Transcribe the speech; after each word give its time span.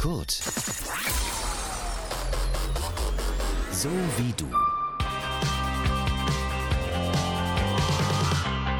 Kurt. 0.00 0.30
So 3.70 3.90
wie 4.16 4.32
du. 4.34 4.46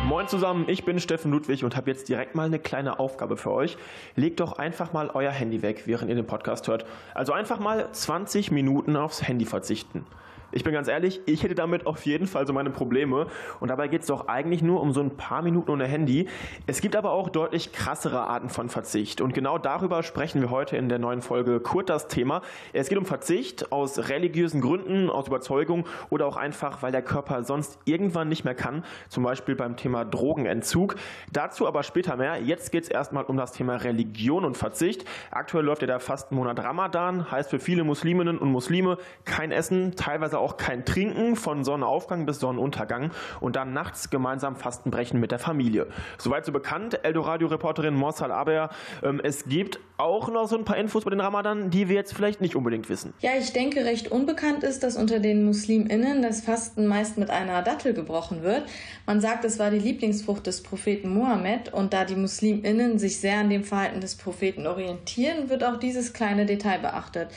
Moin 0.07 0.29
zusammen, 0.29 0.65
ich 0.67 0.87
bin 0.87 0.99
Steffen 0.99 1.31
Ludwig 1.31 1.63
und 1.63 1.77
habe 1.77 1.91
jetzt 1.91 2.09
direkt 2.09 2.35
mal 2.35 2.47
eine 2.47 2.59
kleine 2.59 2.99
Aufgabe 2.99 3.37
für 3.37 3.51
euch. 3.51 3.77
Legt 4.17 4.41
doch 4.41 4.55
einfach 4.55 4.95
mal 4.95 5.11
euer 5.11 5.31
Handy 5.31 5.61
weg, 5.61 5.83
während 5.85 6.09
ihr 6.09 6.17
den 6.17 6.27
Podcast 6.27 6.69
hört. 6.69 6.87
Also 7.13 7.35
einfach 7.35 7.59
mal 7.59 7.93
20 7.93 8.51
Minuten 8.51 8.97
aufs 8.97 9.23
Handy 9.23 9.45
verzichten. 9.45 10.07
Ich 10.53 10.65
bin 10.65 10.73
ganz 10.73 10.89
ehrlich, 10.89 11.21
ich 11.27 11.45
hätte 11.45 11.55
damit 11.55 11.87
auf 11.87 12.05
jeden 12.07 12.27
Fall 12.27 12.45
so 12.45 12.53
meine 12.53 12.71
Probleme. 12.71 13.29
Und 13.61 13.69
dabei 13.69 13.87
geht 13.87 14.01
es 14.01 14.09
doch 14.09 14.27
eigentlich 14.27 14.63
nur 14.63 14.81
um 14.81 14.93
so 14.93 15.01
ein 15.01 15.17
paar 15.17 15.43
Minuten 15.43 15.71
ohne 15.71 15.87
Handy. 15.87 16.27
Es 16.67 16.81
gibt 16.81 16.97
aber 16.97 17.13
auch 17.13 17.29
deutlich 17.29 17.73
krassere 17.73 18.23
Arten 18.23 18.49
von 18.49 18.69
Verzicht. 18.69 19.21
Und 19.21 19.33
genau 19.33 19.59
darüber 19.59 20.03
sprechen 20.03 20.41
wir 20.41 20.51
heute 20.51 20.77
in 20.77 20.89
der 20.89 20.99
neuen 20.99 21.23
Folge 21.23 21.61
Kurt 21.61 21.89
das 21.89 22.09
Thema. 22.09 22.43
Es 22.73 22.89
geht 22.89 22.99
um 22.99 23.05
Verzicht 23.05 23.71
aus 23.71 24.09
religiösen 24.09 24.61
Gründen, 24.61 25.09
aus 25.09 25.29
Überzeugung 25.29 25.87
oder 26.09 26.27
auch 26.27 26.37
einfach, 26.37 26.83
weil 26.83 26.91
der 26.91 27.03
Körper 27.03 27.45
sonst 27.45 27.79
irgendwann 27.85 28.29
nicht 28.29 28.45
mehr 28.45 28.57
kann. 28.57 28.85
Zum 29.09 29.23
Beispiel 29.23 29.55
beim 29.55 29.77
Thema 29.77 30.05
Drogenentzug. 30.05 30.97
Dazu 31.33 31.69
aber 31.69 31.85
später 31.85 32.17
mehr. 32.17 32.43
Jetzt 32.43 32.73
geht 32.73 32.85
es 32.85 32.91
erstmal 32.91 33.23
um 33.25 33.37
das 33.37 33.53
Thema 33.53 33.77
Religion 33.77 34.45
und 34.45 34.57
Verzicht. 34.57 35.05
Aktuell 35.31 35.65
läuft 35.65 35.83
ja 35.83 35.87
der 35.87 36.01
Fastenmonat 36.01 36.59
Ramadan. 36.59 37.31
Heißt 37.31 37.51
für 37.51 37.61
viele 37.61 37.85
Musliminnen 37.85 38.37
und 38.37 38.51
Muslime 38.51 38.99
kein 39.25 39.53
Essen, 39.53 39.95
teilweise 39.95 40.40
auch 40.41 40.57
kein 40.57 40.85
Trinken 40.85 41.37
von 41.37 41.65
Sonnenaufgang 41.65 42.27
bis 42.27 42.41
Sonnenuntergang 42.41 43.11
und 43.41 43.57
dann 43.57 43.73
nachts 43.73 44.11
gemeinsam 44.11 44.57
Fasten 44.57 44.91
brechen 44.91 45.21
mit 45.21 45.31
der 45.31 45.39
Familie. 45.39 45.87
Soweit 46.19 46.45
so 46.45 46.53
bekannt, 46.53 47.05
Eldoradio-Reporterin 47.05 47.95
Morsal 47.95 48.33
Aber. 48.33 48.71
Ähm, 49.03 49.21
es 49.23 49.45
gibt 49.45 49.79
auch 49.97 50.29
noch 50.29 50.49
so 50.49 50.57
ein 50.57 50.65
paar 50.65 50.77
Infos 50.77 51.03
über 51.03 51.11
den 51.11 51.21
Ramadan, 51.21 51.71
die 51.71 51.89
wir 51.89 51.97
jetzt 51.97 52.15
vielleicht 52.15 52.41
nicht 52.41 52.57
unbedingt 52.57 52.89
wissen. 52.89 53.13
Ja, 53.21 53.33
ich 53.39 53.53
denke, 53.53 53.85
recht 53.85 54.11
unbekannt 54.11 54.65
ist, 54.65 54.83
dass 54.83 54.97
unter 54.97 55.21
den 55.21 55.45
MuslimInnen 55.45 56.23
das 56.23 56.41
Fasten 56.41 56.87
meist 56.87 57.19
mit 57.19 57.31
einer 57.31 57.63
Dattel 57.63 57.95
gebrochen 57.95 58.43
wird. 58.43 58.65
Man 59.07 59.21
sagt, 59.21 59.45
es 59.45 59.59
war 59.59 59.71
die 59.71 59.79
Lieblingsfrucht 59.79 60.47
des 60.47 60.63
Propheten 60.63 61.13
Mohammed 61.13 61.73
und 61.73 61.93
da 61.93 62.05
die 62.05 62.17
MuslimInnen 62.17 62.99
sich 62.99 63.21
sehr 63.21 63.39
an 63.39 63.51
dem 63.51 63.65
Verhalten 63.65 64.01
des 64.01 64.17
Propheten 64.17 64.67
orientieren, 64.67 65.51
wird 65.51 65.65
auch 65.65 65.77
dieses 65.77 66.13
kleine 66.13 66.47
Detail 66.47 66.79
beachtet. 66.79 67.29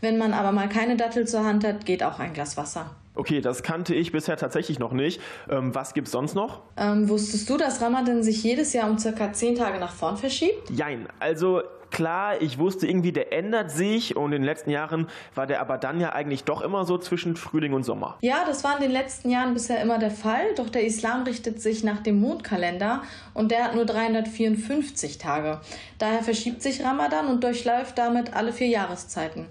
Wenn 0.00 0.18
man 0.18 0.32
aber 0.32 0.52
mal 0.52 0.68
keine 0.68 0.96
Dattel 0.96 1.26
zur 1.26 1.44
Hand 1.44 1.64
hat, 1.64 1.84
geht 1.84 2.02
auch 2.02 2.18
ein 2.18 2.32
Glas 2.32 2.56
Wasser. 2.56 2.90
Okay, 3.18 3.40
das 3.40 3.64
kannte 3.64 3.96
ich 3.96 4.12
bisher 4.12 4.36
tatsächlich 4.36 4.78
noch 4.78 4.92
nicht. 4.92 5.20
Ähm, 5.50 5.74
was 5.74 5.92
gibt's 5.92 6.12
sonst 6.12 6.36
noch? 6.36 6.62
Ähm, 6.76 7.08
wusstest 7.08 7.50
du, 7.50 7.56
dass 7.56 7.82
Ramadan 7.82 8.22
sich 8.22 8.44
jedes 8.44 8.72
Jahr 8.72 8.88
um 8.88 8.96
circa 8.96 9.32
zehn 9.32 9.56
Tage 9.56 9.80
nach 9.80 9.92
vorn 9.92 10.16
verschiebt? 10.16 10.70
Jein, 10.70 11.08
also 11.18 11.62
klar, 11.90 12.40
ich 12.40 12.58
wusste 12.58 12.86
irgendwie, 12.86 13.10
der 13.10 13.32
ändert 13.32 13.72
sich 13.72 14.14
und 14.14 14.26
in 14.26 14.42
den 14.42 14.44
letzten 14.44 14.70
Jahren 14.70 15.08
war 15.34 15.48
der 15.48 15.60
aber 15.60 15.78
dann 15.78 15.98
ja 15.98 16.12
eigentlich 16.12 16.44
doch 16.44 16.60
immer 16.60 16.84
so 16.84 16.96
zwischen 16.96 17.34
Frühling 17.34 17.72
und 17.72 17.82
Sommer. 17.82 18.18
Ja, 18.20 18.44
das 18.46 18.62
war 18.62 18.76
in 18.76 18.82
den 18.82 18.92
letzten 18.92 19.30
Jahren 19.30 19.52
bisher 19.52 19.82
immer 19.82 19.98
der 19.98 20.12
Fall, 20.12 20.54
doch 20.56 20.68
der 20.68 20.84
Islam 20.84 21.24
richtet 21.24 21.60
sich 21.60 21.82
nach 21.82 21.98
dem 21.98 22.20
Mondkalender 22.20 23.02
und 23.34 23.50
der 23.50 23.64
hat 23.64 23.74
nur 23.74 23.84
354 23.84 25.18
Tage. 25.18 25.60
Daher 25.98 26.22
verschiebt 26.22 26.62
sich 26.62 26.84
Ramadan 26.84 27.26
und 27.26 27.42
durchläuft 27.42 27.98
damit 27.98 28.34
alle 28.34 28.52
vier 28.52 28.68
Jahreszeiten. 28.68 29.46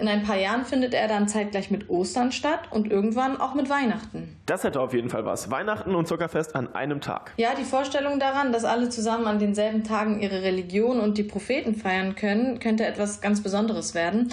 In 0.00 0.06
ein 0.06 0.22
paar 0.22 0.36
Jahren 0.36 0.64
findet 0.64 0.94
er 0.94 1.08
dann 1.08 1.26
zeitgleich 1.26 1.72
mit 1.72 1.90
Ostern 1.90 2.30
statt 2.30 2.60
und 2.70 2.90
irgendwann 2.90 3.40
auch 3.40 3.54
mit 3.54 3.68
Weihnachten. 3.68 4.36
Das 4.46 4.62
hätte 4.62 4.80
auf 4.80 4.94
jeden 4.94 5.10
Fall 5.10 5.24
was. 5.24 5.50
Weihnachten 5.50 5.96
und 5.96 6.06
Zuckerfest 6.06 6.54
an 6.54 6.72
einem 6.74 7.00
Tag. 7.00 7.32
Ja, 7.36 7.50
die 7.58 7.64
Vorstellung 7.64 8.20
daran, 8.20 8.52
dass 8.52 8.64
alle 8.64 8.90
zusammen 8.90 9.26
an 9.26 9.40
denselben 9.40 9.82
Tagen 9.82 10.20
ihre 10.20 10.42
Religion 10.42 11.00
und 11.00 11.18
die 11.18 11.24
Propheten 11.24 11.74
feiern 11.74 12.14
können, 12.14 12.60
könnte 12.60 12.86
etwas 12.86 13.20
ganz 13.20 13.42
Besonderes 13.42 13.94
werden. 13.94 14.28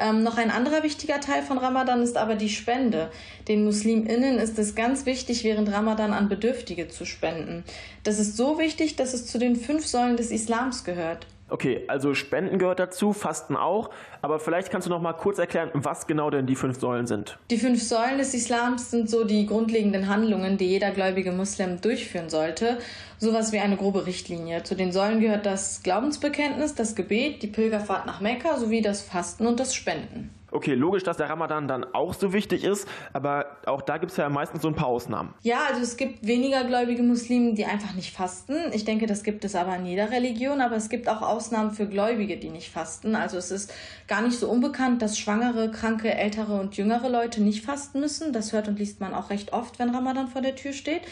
Ähm, 0.00 0.22
noch 0.22 0.38
ein 0.38 0.50
anderer 0.50 0.82
wichtiger 0.82 1.20
Teil 1.20 1.42
von 1.42 1.58
Ramadan 1.58 2.00
ist 2.00 2.16
aber 2.16 2.34
die 2.34 2.48
Spende. 2.48 3.10
Den 3.46 3.64
MuslimInnen 3.64 4.38
ist 4.38 4.58
es 4.58 4.74
ganz 4.74 5.04
wichtig, 5.04 5.44
während 5.44 5.70
Ramadan 5.70 6.14
an 6.14 6.30
Bedürftige 6.30 6.88
zu 6.88 7.04
spenden. 7.04 7.64
Das 8.04 8.18
ist 8.18 8.38
so 8.38 8.58
wichtig, 8.58 8.96
dass 8.96 9.12
es 9.12 9.26
zu 9.26 9.38
den 9.38 9.56
fünf 9.56 9.86
Säulen 9.86 10.16
des 10.16 10.30
Islams 10.30 10.84
gehört. 10.84 11.26
Okay, 11.50 11.84
also 11.88 12.14
Spenden 12.14 12.58
gehört 12.58 12.78
dazu, 12.78 13.12
Fasten 13.12 13.56
auch. 13.56 13.90
Aber 14.22 14.38
vielleicht 14.38 14.70
kannst 14.70 14.86
du 14.86 14.90
noch 14.90 15.00
mal 15.00 15.12
kurz 15.12 15.38
erklären, 15.38 15.70
was 15.74 16.06
genau 16.06 16.30
denn 16.30 16.46
die 16.46 16.56
fünf 16.56 16.78
Säulen 16.78 17.06
sind. 17.06 17.38
Die 17.50 17.58
fünf 17.58 17.82
Säulen 17.82 18.18
des 18.18 18.34
Islams 18.34 18.90
sind 18.90 19.10
so 19.10 19.24
die 19.24 19.46
grundlegenden 19.46 20.08
Handlungen, 20.08 20.56
die 20.56 20.66
jeder 20.66 20.90
gläubige 20.90 21.32
Muslim 21.32 21.80
durchführen 21.80 22.28
sollte. 22.28 22.78
Sowas 23.18 23.52
wie 23.52 23.58
eine 23.58 23.76
grobe 23.76 24.06
Richtlinie. 24.06 24.62
Zu 24.62 24.74
den 24.74 24.92
Säulen 24.92 25.20
gehört 25.20 25.44
das 25.44 25.82
Glaubensbekenntnis, 25.82 26.74
das 26.74 26.94
Gebet, 26.94 27.42
die 27.42 27.48
Pilgerfahrt 27.48 28.06
nach 28.06 28.20
Mekka 28.20 28.56
sowie 28.56 28.80
das 28.80 29.02
Fasten 29.02 29.46
und 29.46 29.60
das 29.60 29.74
Spenden. 29.74 30.30
Okay, 30.52 30.74
logisch, 30.74 31.02
dass 31.02 31.16
der 31.16 31.28
Ramadan 31.28 31.68
dann 31.68 31.84
auch 31.94 32.14
so 32.14 32.32
wichtig 32.32 32.64
ist, 32.64 32.88
aber 33.12 33.58
auch 33.66 33.82
da 33.82 33.98
gibt 33.98 34.12
es 34.12 34.18
ja 34.18 34.28
meistens 34.28 34.62
so 34.62 34.68
ein 34.68 34.74
paar 34.74 34.88
Ausnahmen. 34.88 35.34
Ja, 35.42 35.60
also 35.68 35.82
es 35.82 35.96
gibt 35.96 36.26
weniger 36.26 36.64
gläubige 36.64 37.02
Muslime, 37.02 37.54
die 37.54 37.64
einfach 37.64 37.94
nicht 37.94 38.14
fasten. 38.14 38.54
Ich 38.72 38.84
denke, 38.84 39.06
das 39.06 39.22
gibt 39.22 39.44
es 39.44 39.54
aber 39.54 39.76
in 39.76 39.86
jeder 39.86 40.10
Religion, 40.10 40.60
aber 40.60 40.76
es 40.76 40.88
gibt 40.88 41.08
auch 41.08 41.22
Ausnahmen 41.22 41.70
für 41.70 41.86
Gläubige, 41.86 42.36
die 42.36 42.50
nicht 42.50 42.70
fasten. 42.70 43.14
Also 43.14 43.36
es 43.36 43.50
ist 43.50 43.72
gar 44.08 44.22
nicht 44.22 44.38
so 44.38 44.48
unbekannt, 44.48 45.02
dass 45.02 45.18
schwangere, 45.18 45.70
kranke, 45.70 46.12
ältere 46.12 46.60
und 46.60 46.76
jüngere 46.76 47.08
Leute 47.08 47.42
nicht 47.42 47.64
fasten 47.64 48.00
müssen. 48.00 48.32
Das 48.32 48.52
hört 48.52 48.68
und 48.68 48.78
liest 48.78 49.00
man 49.00 49.14
auch 49.14 49.30
recht 49.30 49.52
oft, 49.52 49.78
wenn 49.78 49.94
Ramadan 49.94 50.28
vor 50.28 50.42
der 50.42 50.56
Tür 50.56 50.72
steht. 50.72 51.02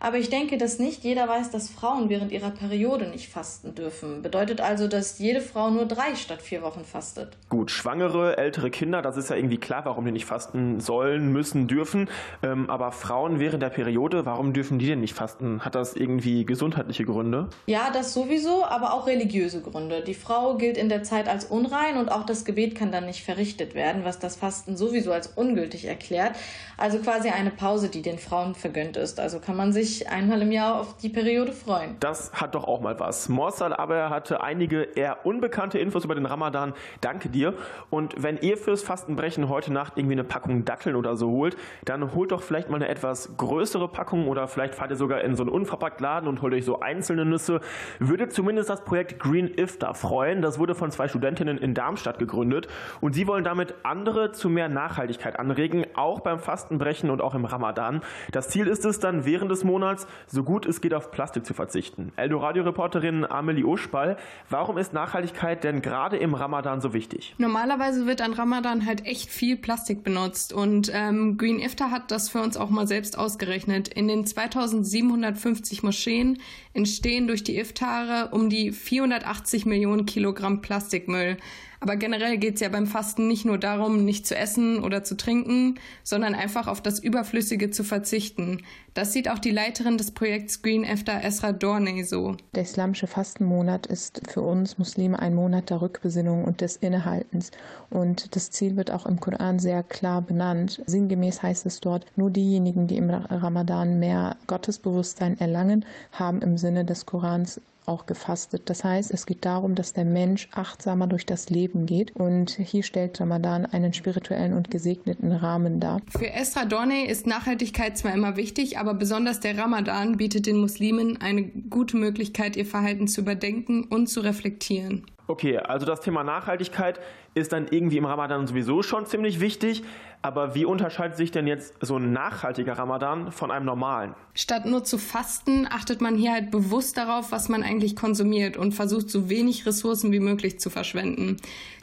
Aber 0.00 0.18
ich 0.18 0.30
denke, 0.30 0.58
dass 0.58 0.78
nicht 0.78 1.02
jeder 1.02 1.28
weiß, 1.28 1.50
dass 1.50 1.70
Frauen 1.70 2.08
während 2.08 2.30
ihrer 2.30 2.50
Periode 2.50 3.08
nicht 3.08 3.28
fasten 3.28 3.74
dürfen. 3.74 4.22
Bedeutet 4.22 4.60
also, 4.60 4.86
dass 4.86 5.18
jede 5.18 5.40
Frau 5.40 5.70
nur 5.70 5.86
drei 5.86 6.14
statt 6.14 6.40
vier 6.40 6.62
Wochen 6.62 6.84
fastet. 6.84 7.36
Gut, 7.48 7.70
Schwangere, 7.70 8.36
ältere 8.36 8.70
Kinder, 8.70 9.02
das 9.02 9.16
ist 9.16 9.30
ja 9.30 9.36
irgendwie 9.36 9.58
klar, 9.58 9.84
warum 9.84 10.04
die 10.04 10.12
nicht 10.12 10.26
fasten 10.26 10.80
sollen, 10.80 11.32
müssen, 11.32 11.66
dürfen. 11.66 12.08
Ähm, 12.42 12.70
aber 12.70 12.92
Frauen 12.92 13.40
während 13.40 13.62
der 13.62 13.70
Periode, 13.70 14.24
warum 14.24 14.52
dürfen 14.52 14.78
die 14.78 14.86
denn 14.86 15.00
nicht 15.00 15.14
fasten? 15.14 15.64
Hat 15.64 15.74
das 15.74 15.94
irgendwie 15.94 16.44
gesundheitliche 16.44 17.04
Gründe? 17.04 17.48
Ja, 17.66 17.90
das 17.92 18.14
sowieso, 18.14 18.64
aber 18.64 18.94
auch 18.94 19.06
religiöse 19.06 19.60
Gründe. 19.62 20.02
Die 20.02 20.14
Frau 20.14 20.56
gilt 20.56 20.76
in 20.76 20.88
der 20.88 21.02
Zeit 21.02 21.28
als 21.28 21.44
unrein 21.44 21.96
und 21.96 22.12
auch 22.12 22.24
das 22.24 22.44
Gebet 22.44 22.76
kann 22.76 22.92
dann 22.92 23.06
nicht 23.06 23.24
verrichtet 23.24 23.74
werden, 23.74 24.04
was 24.04 24.18
das 24.18 24.36
Fasten 24.36 24.76
sowieso 24.76 25.12
als 25.12 25.26
ungültig 25.28 25.86
erklärt. 25.86 26.36
Also 26.76 26.98
quasi 26.98 27.30
eine 27.30 27.50
Pause, 27.50 27.88
die 27.88 28.02
den 28.02 28.18
Frauen 28.18 28.54
vergönnt 28.54 28.96
ist. 28.96 29.18
Also 29.18 29.40
kann 29.40 29.56
man 29.56 29.72
sich 29.72 29.87
sich 29.88 30.08
einmal 30.08 30.42
im 30.42 30.52
Jahr 30.52 30.80
auf 30.80 30.96
die 30.96 31.08
Periode 31.08 31.52
freuen. 31.52 31.96
Das 32.00 32.32
hat 32.32 32.54
doch 32.54 32.64
auch 32.64 32.80
mal 32.80 32.98
was. 33.00 33.28
Morsal 33.28 33.72
aber 33.72 34.10
hatte 34.10 34.42
einige 34.42 34.82
eher 34.82 35.26
unbekannte 35.26 35.78
Infos 35.78 36.04
über 36.04 36.14
den 36.14 36.26
Ramadan. 36.26 36.74
Danke 37.00 37.28
dir. 37.28 37.54
Und 37.90 38.22
wenn 38.22 38.38
ihr 38.38 38.56
fürs 38.56 38.82
Fastenbrechen 38.82 39.48
heute 39.48 39.72
Nacht 39.72 39.94
irgendwie 39.96 40.14
eine 40.14 40.24
Packung 40.24 40.64
Datteln 40.64 40.96
oder 40.96 41.16
so 41.16 41.30
holt, 41.30 41.56
dann 41.84 42.14
holt 42.14 42.32
doch 42.32 42.42
vielleicht 42.42 42.68
mal 42.70 42.76
eine 42.76 42.88
etwas 42.88 43.36
größere 43.36 43.88
Packung 43.88 44.28
oder 44.28 44.48
vielleicht 44.48 44.74
fahrt 44.74 44.90
ihr 44.90 44.96
sogar 44.96 45.22
in 45.22 45.36
so 45.36 45.42
einen 45.42 45.50
unverpackt 45.50 46.00
Laden 46.00 46.28
und 46.28 46.42
holt 46.42 46.54
euch 46.54 46.64
so 46.64 46.80
einzelne 46.80 47.24
Nüsse. 47.24 47.60
Würde 47.98 48.28
zumindest 48.28 48.70
das 48.70 48.84
Projekt 48.84 49.18
Green 49.18 49.52
Iftar 49.56 49.94
freuen. 49.94 50.42
Das 50.42 50.58
wurde 50.58 50.74
von 50.74 50.90
zwei 50.90 51.08
Studentinnen 51.08 51.58
in 51.58 51.74
Darmstadt 51.74 52.18
gegründet 52.18 52.68
und 53.00 53.14
sie 53.14 53.26
wollen 53.26 53.44
damit 53.44 53.74
andere 53.82 54.32
zu 54.32 54.48
mehr 54.48 54.68
Nachhaltigkeit 54.68 55.38
anregen, 55.38 55.86
auch 55.94 56.20
beim 56.20 56.38
Fastenbrechen 56.38 57.10
und 57.10 57.22
auch 57.22 57.34
im 57.34 57.44
Ramadan. 57.44 58.02
Das 58.32 58.48
Ziel 58.48 58.66
ist 58.66 58.84
es 58.84 58.98
dann 59.00 59.24
während 59.24 59.50
des 59.50 59.64
Monats 59.64 59.77
Monats 59.78 60.08
so 60.26 60.42
gut 60.42 60.66
es 60.66 60.80
geht 60.80 60.92
auf 60.92 61.12
Plastik 61.12 61.46
zu 61.46 61.54
verzichten. 61.54 62.12
Eldoradio-Reporterin 62.16 63.24
Amelie 63.24 63.64
Oschball, 63.64 64.16
warum 64.50 64.76
ist 64.76 64.92
Nachhaltigkeit 64.92 65.62
denn 65.62 65.82
gerade 65.82 66.16
im 66.16 66.34
Ramadan 66.34 66.80
so 66.80 66.92
wichtig? 66.92 67.36
Normalerweise 67.38 68.06
wird 68.06 68.20
an 68.20 68.32
Ramadan 68.32 68.86
halt 68.86 69.06
echt 69.06 69.30
viel 69.30 69.56
Plastik 69.56 70.02
benutzt 70.02 70.52
und 70.52 70.90
ähm, 70.92 71.38
Green 71.38 71.60
Iftar 71.60 71.92
hat 71.92 72.10
das 72.10 72.28
für 72.28 72.40
uns 72.40 72.56
auch 72.56 72.70
mal 72.70 72.88
selbst 72.88 73.16
ausgerechnet. 73.16 73.86
In 73.86 74.08
den 74.08 74.26
2750 74.26 75.84
Moscheen 75.84 76.38
entstehen 76.72 77.28
durch 77.28 77.44
die 77.44 77.56
Iftare 77.56 78.30
um 78.32 78.50
die 78.50 78.72
480 78.72 79.64
Millionen 79.64 80.06
Kilogramm 80.06 80.60
Plastikmüll. 80.60 81.36
Aber 81.80 81.96
generell 81.96 82.38
geht 82.38 82.56
es 82.56 82.60
ja 82.60 82.68
beim 82.68 82.86
Fasten 82.86 83.28
nicht 83.28 83.44
nur 83.44 83.58
darum, 83.58 84.04
nicht 84.04 84.26
zu 84.26 84.36
essen 84.36 84.82
oder 84.82 85.04
zu 85.04 85.16
trinken, 85.16 85.76
sondern 86.02 86.34
einfach 86.34 86.66
auf 86.66 86.82
das 86.82 86.98
Überflüssige 86.98 87.70
zu 87.70 87.84
verzichten. 87.84 88.62
Das 88.94 89.12
sieht 89.12 89.30
auch 89.30 89.38
die 89.38 89.52
Leiterin 89.52 89.96
des 89.96 90.10
Projekts 90.10 90.60
Green 90.62 90.84
After 90.84 91.22
Esra 91.22 91.52
Dorney 91.52 92.02
so. 92.02 92.36
Der 92.54 92.62
islamische 92.62 93.06
Fastenmonat 93.06 93.86
ist 93.86 94.20
für 94.28 94.40
uns 94.40 94.78
Muslime 94.78 95.18
ein 95.18 95.34
Monat 95.34 95.70
der 95.70 95.80
Rückbesinnung 95.80 96.44
und 96.44 96.60
des 96.60 96.76
Innehaltens. 96.76 97.52
Und 97.90 98.34
das 98.34 98.50
Ziel 98.50 98.76
wird 98.76 98.90
auch 98.90 99.06
im 99.06 99.20
Koran 99.20 99.60
sehr 99.60 99.82
klar 99.84 100.20
benannt. 100.20 100.82
Sinngemäß 100.86 101.42
heißt 101.42 101.64
es 101.66 101.80
dort, 101.80 102.06
nur 102.16 102.30
diejenigen, 102.30 102.88
die 102.88 102.96
im 102.96 103.10
Ramadan 103.10 104.00
mehr 104.00 104.36
Gottesbewusstsein 104.48 105.38
erlangen, 105.38 105.84
haben 106.12 106.42
im 106.42 106.58
Sinne 106.58 106.84
des 106.84 107.06
Korans 107.06 107.60
auch 107.88 108.06
gefastet. 108.06 108.70
Das 108.70 108.84
heißt, 108.84 109.10
es 109.10 109.26
geht 109.26 109.44
darum, 109.44 109.74
dass 109.74 109.92
der 109.92 110.04
Mensch 110.04 110.48
achtsamer 110.52 111.06
durch 111.06 111.26
das 111.26 111.50
Leben 111.50 111.86
geht 111.86 112.14
und 112.14 112.50
hier 112.50 112.82
stellt 112.82 113.20
Ramadan 113.20 113.66
einen 113.66 113.92
spirituellen 113.92 114.52
und 114.52 114.70
gesegneten 114.70 115.32
Rahmen 115.32 115.80
dar. 115.80 116.00
Für 116.10 116.30
Esra 116.30 116.64
Dorney 116.64 117.04
ist 117.04 117.26
Nachhaltigkeit 117.26 117.98
zwar 117.98 118.12
immer 118.12 118.36
wichtig, 118.36 118.78
aber 118.78 118.94
besonders 118.94 119.40
der 119.40 119.56
Ramadan 119.58 120.16
bietet 120.16 120.46
den 120.46 120.58
Muslimen 120.58 121.20
eine 121.20 121.44
gute 121.44 121.96
Möglichkeit, 121.96 122.56
ihr 122.56 122.66
Verhalten 122.66 123.08
zu 123.08 123.22
überdenken 123.22 123.84
und 123.84 124.08
zu 124.08 124.20
reflektieren. 124.20 125.06
Okay, 125.28 125.58
also 125.58 125.84
das 125.84 126.00
Thema 126.00 126.24
Nachhaltigkeit 126.24 127.00
ist 127.34 127.52
dann 127.52 127.68
irgendwie 127.68 127.98
im 127.98 128.06
Ramadan 128.06 128.46
sowieso 128.46 128.82
schon 128.82 129.04
ziemlich 129.04 129.40
wichtig. 129.40 129.82
Aber 130.22 130.54
wie 130.54 130.64
unterscheidet 130.64 131.18
sich 131.18 131.30
denn 131.30 131.46
jetzt 131.46 131.74
so 131.80 131.96
ein 131.96 132.12
nachhaltiger 132.12 132.72
Ramadan 132.78 133.30
von 133.30 133.50
einem 133.50 133.66
normalen? 133.66 134.14
Statt 134.34 134.64
nur 134.64 134.82
zu 134.82 134.96
fasten, 134.96 135.68
achtet 135.70 136.00
man 136.00 136.16
hier 136.16 136.32
halt 136.32 136.50
bewusst 136.50 136.96
darauf, 136.96 137.30
was 137.30 137.50
man 137.50 137.62
eigentlich 137.62 137.94
konsumiert 137.94 138.56
und 138.56 138.72
versucht 138.72 139.10
so 139.10 139.28
wenig 139.28 139.66
Ressourcen 139.66 140.10
wie 140.10 140.18
möglich 140.18 140.58
zu 140.58 140.70
verschwenden. 140.70 141.36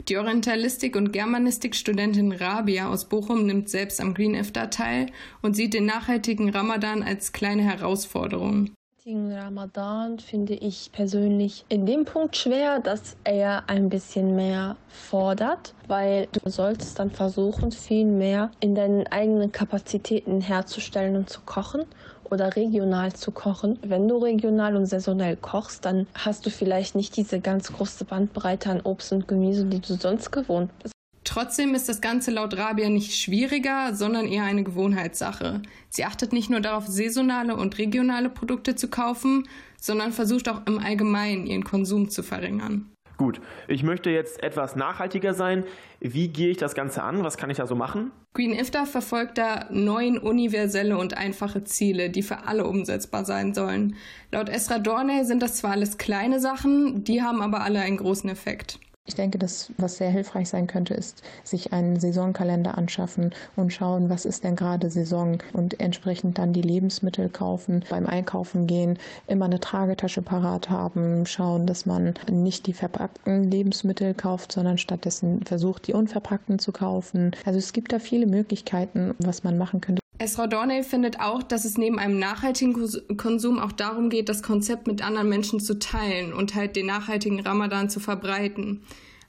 Die 0.08 0.18
Orientalistik- 0.18 0.96
und 0.96 1.12
Germanistik-Studentin 1.12 2.32
Rabia 2.32 2.88
aus 2.88 3.06
Bochum 3.08 3.46
nimmt 3.46 3.70
selbst 3.70 4.00
am 4.00 4.12
Green 4.12 4.34
Iftar 4.34 4.70
teil 4.70 5.06
und 5.40 5.54
sieht 5.54 5.72
den 5.72 5.86
nachhaltigen 5.86 6.50
Ramadan 6.50 7.04
als 7.04 7.32
kleine 7.32 7.62
Herausforderung. 7.62 8.70
Ramadan 9.08 10.18
finde 10.18 10.54
ich 10.54 10.90
persönlich 10.90 11.64
in 11.68 11.86
dem 11.86 12.04
Punkt 12.04 12.36
schwer, 12.36 12.80
dass 12.80 13.16
er 13.22 13.68
ein 13.68 13.88
bisschen 13.88 14.34
mehr 14.34 14.76
fordert, 14.88 15.74
weil 15.86 16.26
du 16.32 16.50
solltest 16.50 16.98
dann 16.98 17.12
versuchen, 17.12 17.70
viel 17.70 18.04
mehr 18.04 18.50
in 18.58 18.74
deinen 18.74 19.06
eigenen 19.06 19.52
Kapazitäten 19.52 20.40
herzustellen 20.40 21.14
und 21.14 21.30
zu 21.30 21.40
kochen 21.42 21.84
oder 22.24 22.56
regional 22.56 23.12
zu 23.12 23.30
kochen. 23.30 23.78
Wenn 23.82 24.08
du 24.08 24.16
regional 24.16 24.74
und 24.74 24.86
saisonell 24.86 25.36
kochst, 25.36 25.84
dann 25.84 26.08
hast 26.14 26.44
du 26.44 26.50
vielleicht 26.50 26.96
nicht 26.96 27.16
diese 27.16 27.38
ganz 27.38 27.72
große 27.72 28.06
Bandbreite 28.06 28.70
an 28.70 28.80
Obst 28.80 29.12
und 29.12 29.28
Gemüse, 29.28 29.66
die 29.66 29.78
du 29.78 29.94
sonst 29.94 30.32
gewohnt 30.32 30.76
bist. 30.82 30.95
Trotzdem 31.36 31.74
ist 31.74 31.86
das 31.86 32.00
Ganze 32.00 32.30
laut 32.30 32.56
Rabia 32.56 32.88
nicht 32.88 33.14
schwieriger, 33.14 33.94
sondern 33.94 34.26
eher 34.26 34.44
eine 34.44 34.64
Gewohnheitssache. 34.64 35.60
Sie 35.90 36.06
achtet 36.06 36.32
nicht 36.32 36.48
nur 36.48 36.60
darauf, 36.60 36.86
saisonale 36.86 37.56
und 37.56 37.76
regionale 37.76 38.30
Produkte 38.30 38.74
zu 38.74 38.88
kaufen, 38.88 39.46
sondern 39.78 40.12
versucht 40.12 40.48
auch 40.48 40.66
im 40.66 40.78
Allgemeinen 40.78 41.46
ihren 41.46 41.62
Konsum 41.62 42.08
zu 42.08 42.22
verringern. 42.22 42.90
Gut, 43.18 43.42
ich 43.68 43.82
möchte 43.82 44.08
jetzt 44.08 44.42
etwas 44.42 44.76
nachhaltiger 44.76 45.34
sein. 45.34 45.64
Wie 46.00 46.28
gehe 46.28 46.48
ich 46.48 46.56
das 46.56 46.74
Ganze 46.74 47.02
an? 47.02 47.22
Was 47.22 47.36
kann 47.36 47.50
ich 47.50 47.58
da 47.58 47.66
so 47.66 47.74
machen? 47.74 48.12
Green 48.32 48.54
Iftar 48.54 48.86
verfolgt 48.86 49.36
da 49.36 49.66
neun 49.70 50.16
universelle 50.16 50.96
und 50.96 51.18
einfache 51.18 51.64
Ziele, 51.64 52.08
die 52.08 52.22
für 52.22 52.46
alle 52.46 52.66
umsetzbar 52.66 53.26
sein 53.26 53.52
sollen. 53.52 53.96
Laut 54.32 54.48
Esra 54.48 54.78
Dorney 54.78 55.26
sind 55.26 55.42
das 55.42 55.56
zwar 55.56 55.72
alles 55.72 55.98
kleine 55.98 56.40
Sachen, 56.40 57.04
die 57.04 57.20
haben 57.20 57.42
aber 57.42 57.60
alle 57.60 57.80
einen 57.80 57.98
großen 57.98 58.30
Effekt. 58.30 58.78
Ich 59.06 59.14
denke, 59.14 59.38
dass 59.38 59.70
was 59.78 59.96
sehr 59.96 60.10
hilfreich 60.10 60.48
sein 60.48 60.66
könnte, 60.66 60.94
ist, 60.94 61.22
sich 61.44 61.72
einen 61.72 61.98
Saisonkalender 61.98 62.76
anschaffen 62.76 63.34
und 63.54 63.72
schauen, 63.72 64.10
was 64.10 64.24
ist 64.24 64.44
denn 64.44 64.56
gerade 64.56 64.90
Saison 64.90 65.38
und 65.52 65.80
entsprechend 65.80 66.38
dann 66.38 66.52
die 66.52 66.62
Lebensmittel 66.62 67.28
kaufen, 67.28 67.84
beim 67.88 68.06
Einkaufen 68.06 68.66
gehen, 68.66 68.98
immer 69.28 69.44
eine 69.44 69.60
Tragetasche 69.60 70.22
parat 70.22 70.70
haben, 70.70 71.24
schauen, 71.26 71.66
dass 71.66 71.86
man 71.86 72.14
nicht 72.30 72.66
die 72.66 72.72
verpackten 72.72 73.50
Lebensmittel 73.50 74.12
kauft, 74.14 74.52
sondern 74.52 74.78
stattdessen 74.78 75.42
versucht, 75.44 75.86
die 75.86 75.92
unverpackten 75.92 76.58
zu 76.58 76.72
kaufen. 76.72 77.30
Also 77.44 77.58
es 77.58 77.72
gibt 77.72 77.92
da 77.92 77.98
viele 78.00 78.26
Möglichkeiten, 78.26 79.14
was 79.18 79.44
man 79.44 79.56
machen 79.56 79.80
könnte. 79.80 80.00
Esra 80.18 80.46
Dorney 80.46 80.82
findet 80.82 81.20
auch, 81.20 81.42
dass 81.42 81.64
es 81.64 81.76
neben 81.76 81.98
einem 81.98 82.18
nachhaltigen 82.18 82.74
Konsum 83.16 83.58
auch 83.58 83.72
darum 83.72 84.08
geht, 84.08 84.28
das 84.28 84.42
Konzept 84.42 84.86
mit 84.86 85.02
anderen 85.02 85.28
Menschen 85.28 85.60
zu 85.60 85.78
teilen 85.78 86.32
und 86.32 86.54
halt 86.54 86.76
den 86.76 86.86
nachhaltigen 86.86 87.40
Ramadan 87.40 87.90
zu 87.90 88.00
verbreiten. 88.00 88.82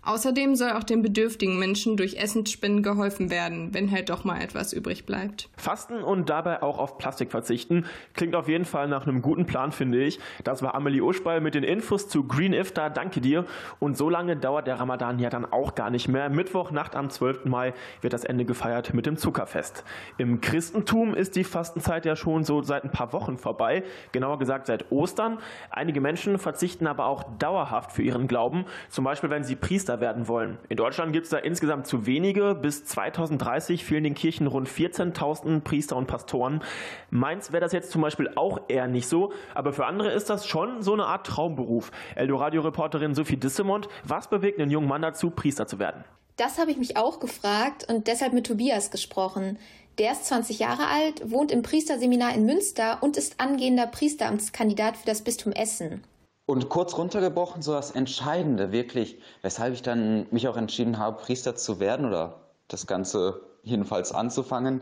Außerdem 0.07 0.56
soll 0.56 0.71
auch 0.71 0.86
den 0.86 1.01
bedürftigen 1.01 1.59
Menschen 1.59 1.98
durch 1.98 2.15
Essensspenden 2.15 2.81
geholfen 2.81 3.30
werden, 3.30 3.74
wenn 3.74 3.92
halt 3.92 4.09
doch 4.09 4.24
mal 4.24 4.39
etwas 4.42 4.71
übrig 4.71 5.06
bleibt. 5.06 5.50
Fasten 5.57 6.01
und 6.01 6.30
dabei 6.30 6.63
auch 6.63 6.80
auf 6.80 6.98
Plastik 6.98 7.30
verzichten 7.30 7.86
klingt 8.13 8.33
auf 8.33 8.48
jeden 8.48 8.63
Fall 8.63 8.88
nach 8.88 9.06
einem 9.06 9.21
guten 9.21 9.45
Plan, 9.45 9.74
finde 9.74 10.01
ich. 10.01 10.18
Das 10.45 10.63
war 10.63 10.75
Amelie 10.75 11.01
Uschball 11.01 11.42
mit 11.42 11.56
den 11.56 11.63
Infos 11.63 12.07
zu 12.07 12.24
Green 12.24 12.54
Iftar. 12.54 12.89
Danke 12.89 13.19
dir. 13.19 13.44
Und 13.80 13.98
so 13.98 14.09
lange 14.09 14.38
dauert 14.38 14.65
der 14.68 14.80
Ramadan 14.80 15.19
ja 15.19 15.30
dann 15.30 15.44
auch 15.44 15.75
gar 15.75 15.89
nicht 15.89 16.07
mehr. 16.07 16.30
Mittwochnacht 16.30 16.95
am 16.95 17.09
12. 17.09 17.44
Mai 17.44 17.74
wird 18.00 18.13
das 18.13 18.24
Ende 18.24 18.45
gefeiert 18.45 18.94
mit 18.94 19.06
dem 19.06 19.18
Zuckerfest. 19.18 19.83
Im 20.18 20.39
Christentum 20.39 21.15
ist 21.15 21.36
die 21.36 21.44
Fastenzeit 21.44 22.06
ja 22.06 22.15
schon 22.15 22.45
so 22.45 22.62
seit 22.62 22.86
ein 22.86 22.92
paar 22.92 23.12
Wochen 23.12 23.38
vorbei. 23.38 23.83
Genauer 24.13 24.39
gesagt 24.39 24.68
seit 24.68 24.89
Ostern. 24.89 25.39
Einige 25.69 26.00
Menschen 26.00 26.39
verzichten 26.39 26.88
aber 26.88 27.07
auch 27.07 27.25
dauerhaft 27.39 27.92
für 27.92 28.04
ihren 28.04 28.30
Glauben. 28.30 28.63
Zum 28.88 29.04
Beispiel, 29.04 29.30
wenn 29.30 29.44
sie 29.44 29.57
Priester 29.57 29.96
werden 29.99 30.27
wollen. 30.27 30.57
In 30.69 30.77
Deutschland 30.77 31.13
gibt 31.13 31.25
es 31.25 31.29
da 31.29 31.38
insgesamt 31.38 31.88
zu 31.88 32.05
wenige. 32.05 32.55
Bis 32.55 32.85
2030 32.85 33.85
fehlen 33.85 34.03
den 34.03 34.15
Kirchen 34.15 34.47
rund 34.47 34.69
14.000 34.69 35.61
Priester 35.61 35.95
und 35.95 36.07
Pastoren. 36.07 36.61
Meins 37.09 37.51
wäre 37.51 37.61
das 37.61 37.73
jetzt 37.73 37.91
zum 37.91 38.01
Beispiel 38.01 38.31
auch 38.35 38.61
eher 38.67 38.88
nicht 38.88 39.07
so, 39.07 39.31
aber 39.53 39.73
für 39.73 39.85
andere 39.85 40.11
ist 40.11 40.29
das 40.29 40.47
schon 40.47 40.81
so 40.81 40.94
eine 40.94 41.05
Art 41.05 41.27
Traumberuf. 41.27 41.91
Eldoradio-Reporterin 42.15 43.15
Sophie 43.15 43.38
Dissemont, 43.38 43.88
was 44.03 44.29
bewegt 44.29 44.59
einen 44.59 44.71
jungen 44.71 44.88
Mann 44.88 45.01
dazu, 45.01 45.29
Priester 45.29 45.67
zu 45.67 45.79
werden? 45.79 46.03
Das 46.38 46.59
habe 46.59 46.69
ich 46.69 46.77
mich 46.77 46.97
auch 46.97 47.19
gefragt 47.19 47.85
und 47.89 48.07
deshalb 48.07 48.33
mit 48.33 48.45
Tobias 48.45 48.91
gesprochen. 48.91 49.57
Der 49.97 50.11
ist 50.11 50.25
20 50.25 50.59
Jahre 50.59 50.85
alt, 50.88 51.31
wohnt 51.31 51.51
im 51.51 51.63
Priesterseminar 51.63 52.35
in 52.35 52.45
Münster 52.45 52.99
und 53.01 53.17
ist 53.17 53.39
angehender 53.39 53.88
Priesteramtskandidat 53.88 54.97
für 54.97 55.07
das 55.07 55.23
Bistum 55.23 55.51
Essen. 55.51 56.03
Und 56.47 56.69
kurz 56.69 56.97
runtergebrochen, 56.97 57.61
so 57.61 57.73
das 57.73 57.91
Entscheidende 57.91 58.71
wirklich, 58.71 59.19
weshalb 59.41 59.73
ich 59.73 59.81
dann 59.81 60.27
mich 60.31 60.47
auch 60.47 60.55
entschieden 60.55 60.97
habe, 60.97 61.21
Priester 61.21 61.57
zu 61.57 61.81
werden 61.81 62.05
oder 62.05 62.39
das 62.69 62.88
Ganze 62.88 63.41
jedenfalls 63.63 64.13
anzufangen, 64.13 64.79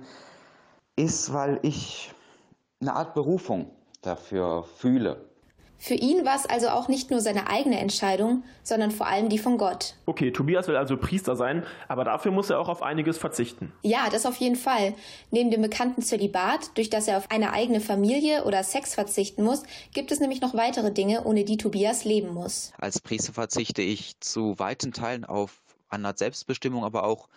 ist, 0.96 1.34
weil 1.34 1.60
ich 1.64 2.14
eine 2.82 2.94
Art 2.94 3.16
Berufung 3.16 3.72
dafür 4.04 4.64
fühle. 4.78 5.26
Für 5.78 5.94
ihn 5.94 6.26
war 6.26 6.36
es 6.36 6.46
also 6.46 6.70
auch 6.70 6.88
nicht 6.88 7.12
nur 7.12 7.22
seine 7.22 7.48
eigene 7.48 7.80
Entscheidung, 7.80 8.44
sondern 8.64 8.92
vor 8.92 9.08
allem 9.08 9.30
die 9.30 9.38
von 9.38 9.58
Gott. 9.58 9.96
Okay, 10.06 10.32
Tobias 10.32 10.68
will 10.68 10.76
also 10.76 10.98
Priester 10.98 11.36
sein, 11.36 11.64
aber 11.88 12.04
dafür 12.04 12.32
muss 12.32 12.50
er 12.50 12.60
auch 12.60 12.70
auf 12.70 12.82
einiges 12.82 13.18
verzichten. 13.18 13.72
Ja, 13.84 14.10
das 14.12 14.26
auf 14.26 14.38
jeden 14.38 14.56
Fall. 14.56 14.94
Neben 15.32 15.52
dem 15.52 15.62
bekannten 15.62 16.02
Zölibat, 16.02 16.76
durch 16.76 16.90
das 16.90 17.08
er 17.08 17.18
auf 17.18 17.30
eine 17.30 17.54
eigene 17.54 17.82
Familie 17.82 18.46
oder 18.46 18.64
Sex 18.64 18.96
verzichten 18.96 19.44
muss, 19.44 19.64
gibt 19.94 20.12
es 20.12 20.20
nämlich 20.20 20.42
noch 20.42 20.54
weitere 20.54 20.92
Dinge, 20.92 21.24
ohne 21.26 21.44
die 21.44 21.58
Tobias 21.58 22.06
leben 22.06 22.34
muss. 22.34 22.72
Als 22.78 23.00
Priester 23.00 23.34
verzichte 23.34 23.82
ich 23.82 24.20
zu 24.20 24.58
weiten 24.58 24.92
Teilen 24.92 25.26
auf 25.26 25.62
eine 25.90 26.08
Art 26.08 26.18
Selbstbestimmung, 26.18 26.84
aber 26.84 27.04
auch 27.04 27.28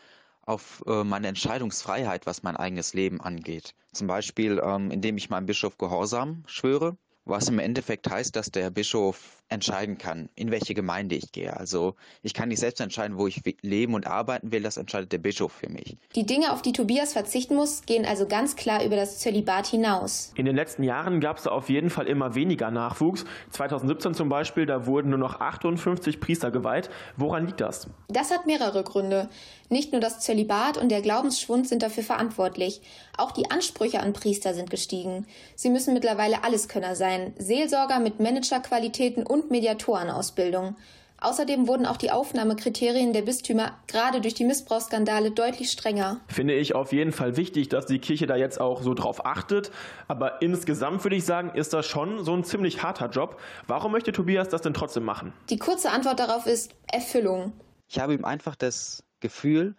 auf 0.42 0.82
äh, 0.86 1.04
meine 1.04 1.28
Entscheidungsfreiheit, 1.28 2.24
was 2.24 2.42
mein 2.42 2.56
eigenes 2.56 2.94
Leben 2.94 3.20
angeht. 3.20 3.74
Zum 3.92 4.06
Beispiel, 4.06 4.62
ähm, 4.64 4.90
indem 4.90 5.18
ich 5.18 5.28
meinem 5.28 5.44
Bischof 5.44 5.76
Gehorsam 5.76 6.44
schwöre 6.46 6.96
was 7.28 7.48
im 7.48 7.58
Endeffekt 7.58 8.08
heißt, 8.08 8.34
dass 8.36 8.50
der 8.50 8.70
Bischof 8.70 9.37
entscheiden 9.48 9.98
kann, 9.98 10.28
in 10.34 10.50
welche 10.50 10.74
Gemeinde 10.74 11.14
ich 11.14 11.32
gehe. 11.32 11.56
Also 11.56 11.94
ich 12.22 12.34
kann 12.34 12.48
nicht 12.48 12.60
selbst 12.60 12.80
entscheiden, 12.80 13.18
wo 13.18 13.26
ich 13.26 13.42
leben 13.62 13.94
und 13.94 14.06
arbeiten 14.06 14.52
will, 14.52 14.62
das 14.62 14.76
entscheidet 14.76 15.12
der 15.12 15.18
Bischof 15.18 15.52
für 15.52 15.68
mich. 15.68 15.96
Die 16.14 16.26
Dinge, 16.26 16.52
auf 16.52 16.62
die 16.62 16.72
Tobias 16.72 17.12
verzichten 17.12 17.54
muss, 17.54 17.82
gehen 17.86 18.04
also 18.04 18.26
ganz 18.26 18.56
klar 18.56 18.84
über 18.84 18.96
das 18.96 19.18
Zölibat 19.18 19.66
hinaus. 19.66 20.32
In 20.36 20.44
den 20.44 20.56
letzten 20.56 20.82
Jahren 20.82 21.20
gab 21.20 21.38
es 21.38 21.46
auf 21.46 21.68
jeden 21.68 21.90
Fall 21.90 22.06
immer 22.06 22.34
weniger 22.34 22.70
Nachwuchs. 22.70 23.24
2017 23.50 24.14
zum 24.14 24.28
Beispiel, 24.28 24.66
da 24.66 24.86
wurden 24.86 25.10
nur 25.10 25.18
noch 25.18 25.40
58 25.40 26.20
Priester 26.20 26.50
geweiht. 26.50 26.90
Woran 27.16 27.46
liegt 27.46 27.60
das? 27.60 27.88
Das 28.08 28.30
hat 28.30 28.46
mehrere 28.46 28.84
Gründe. 28.84 29.28
Nicht 29.70 29.92
nur 29.92 30.00
das 30.00 30.20
Zölibat 30.20 30.78
und 30.78 30.88
der 30.88 31.02
Glaubensschwund 31.02 31.68
sind 31.68 31.82
dafür 31.82 32.02
verantwortlich. 32.02 32.80
Auch 33.18 33.32
die 33.32 33.50
Ansprüche 33.50 34.00
an 34.00 34.14
Priester 34.14 34.54
sind 34.54 34.70
gestiegen. 34.70 35.26
Sie 35.56 35.68
müssen 35.68 35.92
mittlerweile 35.92 36.42
Alleskönner 36.42 36.94
sein, 36.94 37.34
Seelsorger 37.38 38.00
mit 38.00 38.18
Managerqualitäten 38.18 39.26
und 39.26 39.37
Mediatorenausbildung. 39.48 40.76
Außerdem 41.20 41.66
wurden 41.66 41.84
auch 41.84 41.96
die 41.96 42.12
Aufnahmekriterien 42.12 43.12
der 43.12 43.22
Bistümer 43.22 43.76
gerade 43.88 44.20
durch 44.20 44.34
die 44.34 44.44
Missbrauchsskandale 44.44 45.32
deutlich 45.32 45.72
strenger. 45.72 46.20
Finde 46.28 46.54
ich 46.54 46.76
auf 46.76 46.92
jeden 46.92 47.10
Fall 47.10 47.36
wichtig, 47.36 47.68
dass 47.68 47.86
die 47.86 47.98
Kirche 47.98 48.28
da 48.28 48.36
jetzt 48.36 48.60
auch 48.60 48.82
so 48.82 48.94
drauf 48.94 49.26
achtet. 49.26 49.72
Aber 50.06 50.40
insgesamt 50.42 51.02
würde 51.04 51.16
ich 51.16 51.24
sagen, 51.24 51.50
ist 51.58 51.72
das 51.72 51.86
schon 51.86 52.24
so 52.24 52.34
ein 52.34 52.44
ziemlich 52.44 52.84
harter 52.84 53.08
Job. 53.08 53.40
Warum 53.66 53.90
möchte 53.90 54.12
Tobias 54.12 54.48
das 54.48 54.62
denn 54.62 54.74
trotzdem 54.74 55.04
machen? 55.04 55.32
Die 55.50 55.58
kurze 55.58 55.90
Antwort 55.90 56.20
darauf 56.20 56.46
ist 56.46 56.70
Erfüllung. 56.86 57.52
Ich 57.88 57.98
habe 57.98 58.14
ihm 58.14 58.24
einfach 58.24 58.54
das 58.54 59.02
Gefühl, 59.18 59.74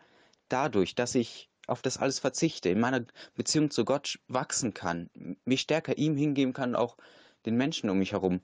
dadurch, 0.50 0.94
dass 0.94 1.16
ich 1.16 1.50
auf 1.68 1.82
das 1.82 1.98
alles 1.98 2.20
verzichte, 2.20 2.68
in 2.68 2.82
meiner 2.82 3.06
Beziehung 3.36 3.72
zu 3.72 3.86
Gott 3.86 4.20
wachsen 4.28 4.74
kann, 4.74 5.10
mich 5.46 5.62
stärker 5.62 5.98
ihm 5.98 6.18
hingeben 6.18 6.52
kann, 6.52 6.76
auch 6.76 6.98
den 7.46 7.56
Menschen 7.56 7.90
um 7.90 8.00
mich 8.00 8.12
herum, 8.12 8.42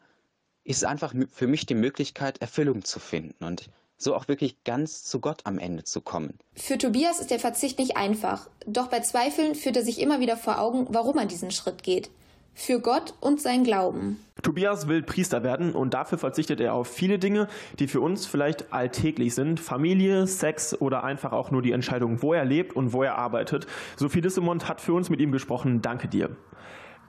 ist 0.66 0.84
einfach 0.84 1.14
für 1.32 1.48
mich 1.48 1.66
die 1.66 1.76
Möglichkeit, 1.76 2.42
Erfüllung 2.42 2.84
zu 2.84 3.00
finden 3.00 3.46
und 3.46 3.70
so 3.98 4.14
auch 4.14 4.28
wirklich 4.28 4.62
ganz 4.66 5.06
zu 5.06 5.22
Gott 5.22 5.42
am 5.46 5.58
Ende 5.58 5.86
zu 5.86 6.02
kommen. 6.02 6.38
Für 6.56 6.78
Tobias 6.78 7.22
ist 7.22 7.32
der 7.32 7.40
Verzicht 7.40 7.80
nicht 7.80 7.96
einfach, 7.96 8.50
doch 8.66 8.88
bei 8.88 9.00
Zweifeln 9.00 9.56
führt 9.56 9.78
er 9.78 9.84
sich 9.84 10.02
immer 10.02 10.20
wieder 10.20 10.36
vor 10.36 10.60
Augen, 10.60 10.88
warum 10.90 11.18
er 11.18 11.26
diesen 11.26 11.52
Schritt 11.52 11.84
geht 11.84 12.10
für 12.56 12.80
Gott 12.80 13.14
und 13.20 13.42
sein 13.42 13.64
Glauben. 13.64 14.20
Tobias 14.42 14.88
will 14.88 15.04
Priester 15.04 15.44
werden 15.44 15.74
und 15.74 15.94
dafür 15.94 16.18
verzichtet 16.18 16.62
er 16.62 16.74
auf 16.74 16.88
viele 16.88 17.20
Dinge, 17.20 17.48
die 17.80 17.88
für 17.88 18.00
uns 18.00 18.26
vielleicht 18.26 18.72
alltäglich 18.74 19.36
sind. 19.36 19.60
Familie, 19.60 20.26
Sex 20.26 20.80
oder 20.80 21.04
einfach 21.04 21.34
auch 21.34 21.52
nur 21.52 21.62
die 21.62 21.74
Entscheidung, 21.74 22.22
wo 22.22 22.34
er 22.34 22.46
lebt 22.46 22.76
und 22.76 22.94
wo 22.94 23.04
er 23.04 23.18
arbeitet. 23.18 23.68
Sophie 23.98 24.22
Dissemont 24.22 24.68
hat 24.68 24.82
für 24.82 24.94
uns 24.94 25.10
mit 25.10 25.20
ihm 25.20 25.32
gesprochen. 25.32 25.82
Danke 25.82 26.08
dir. 26.08 26.36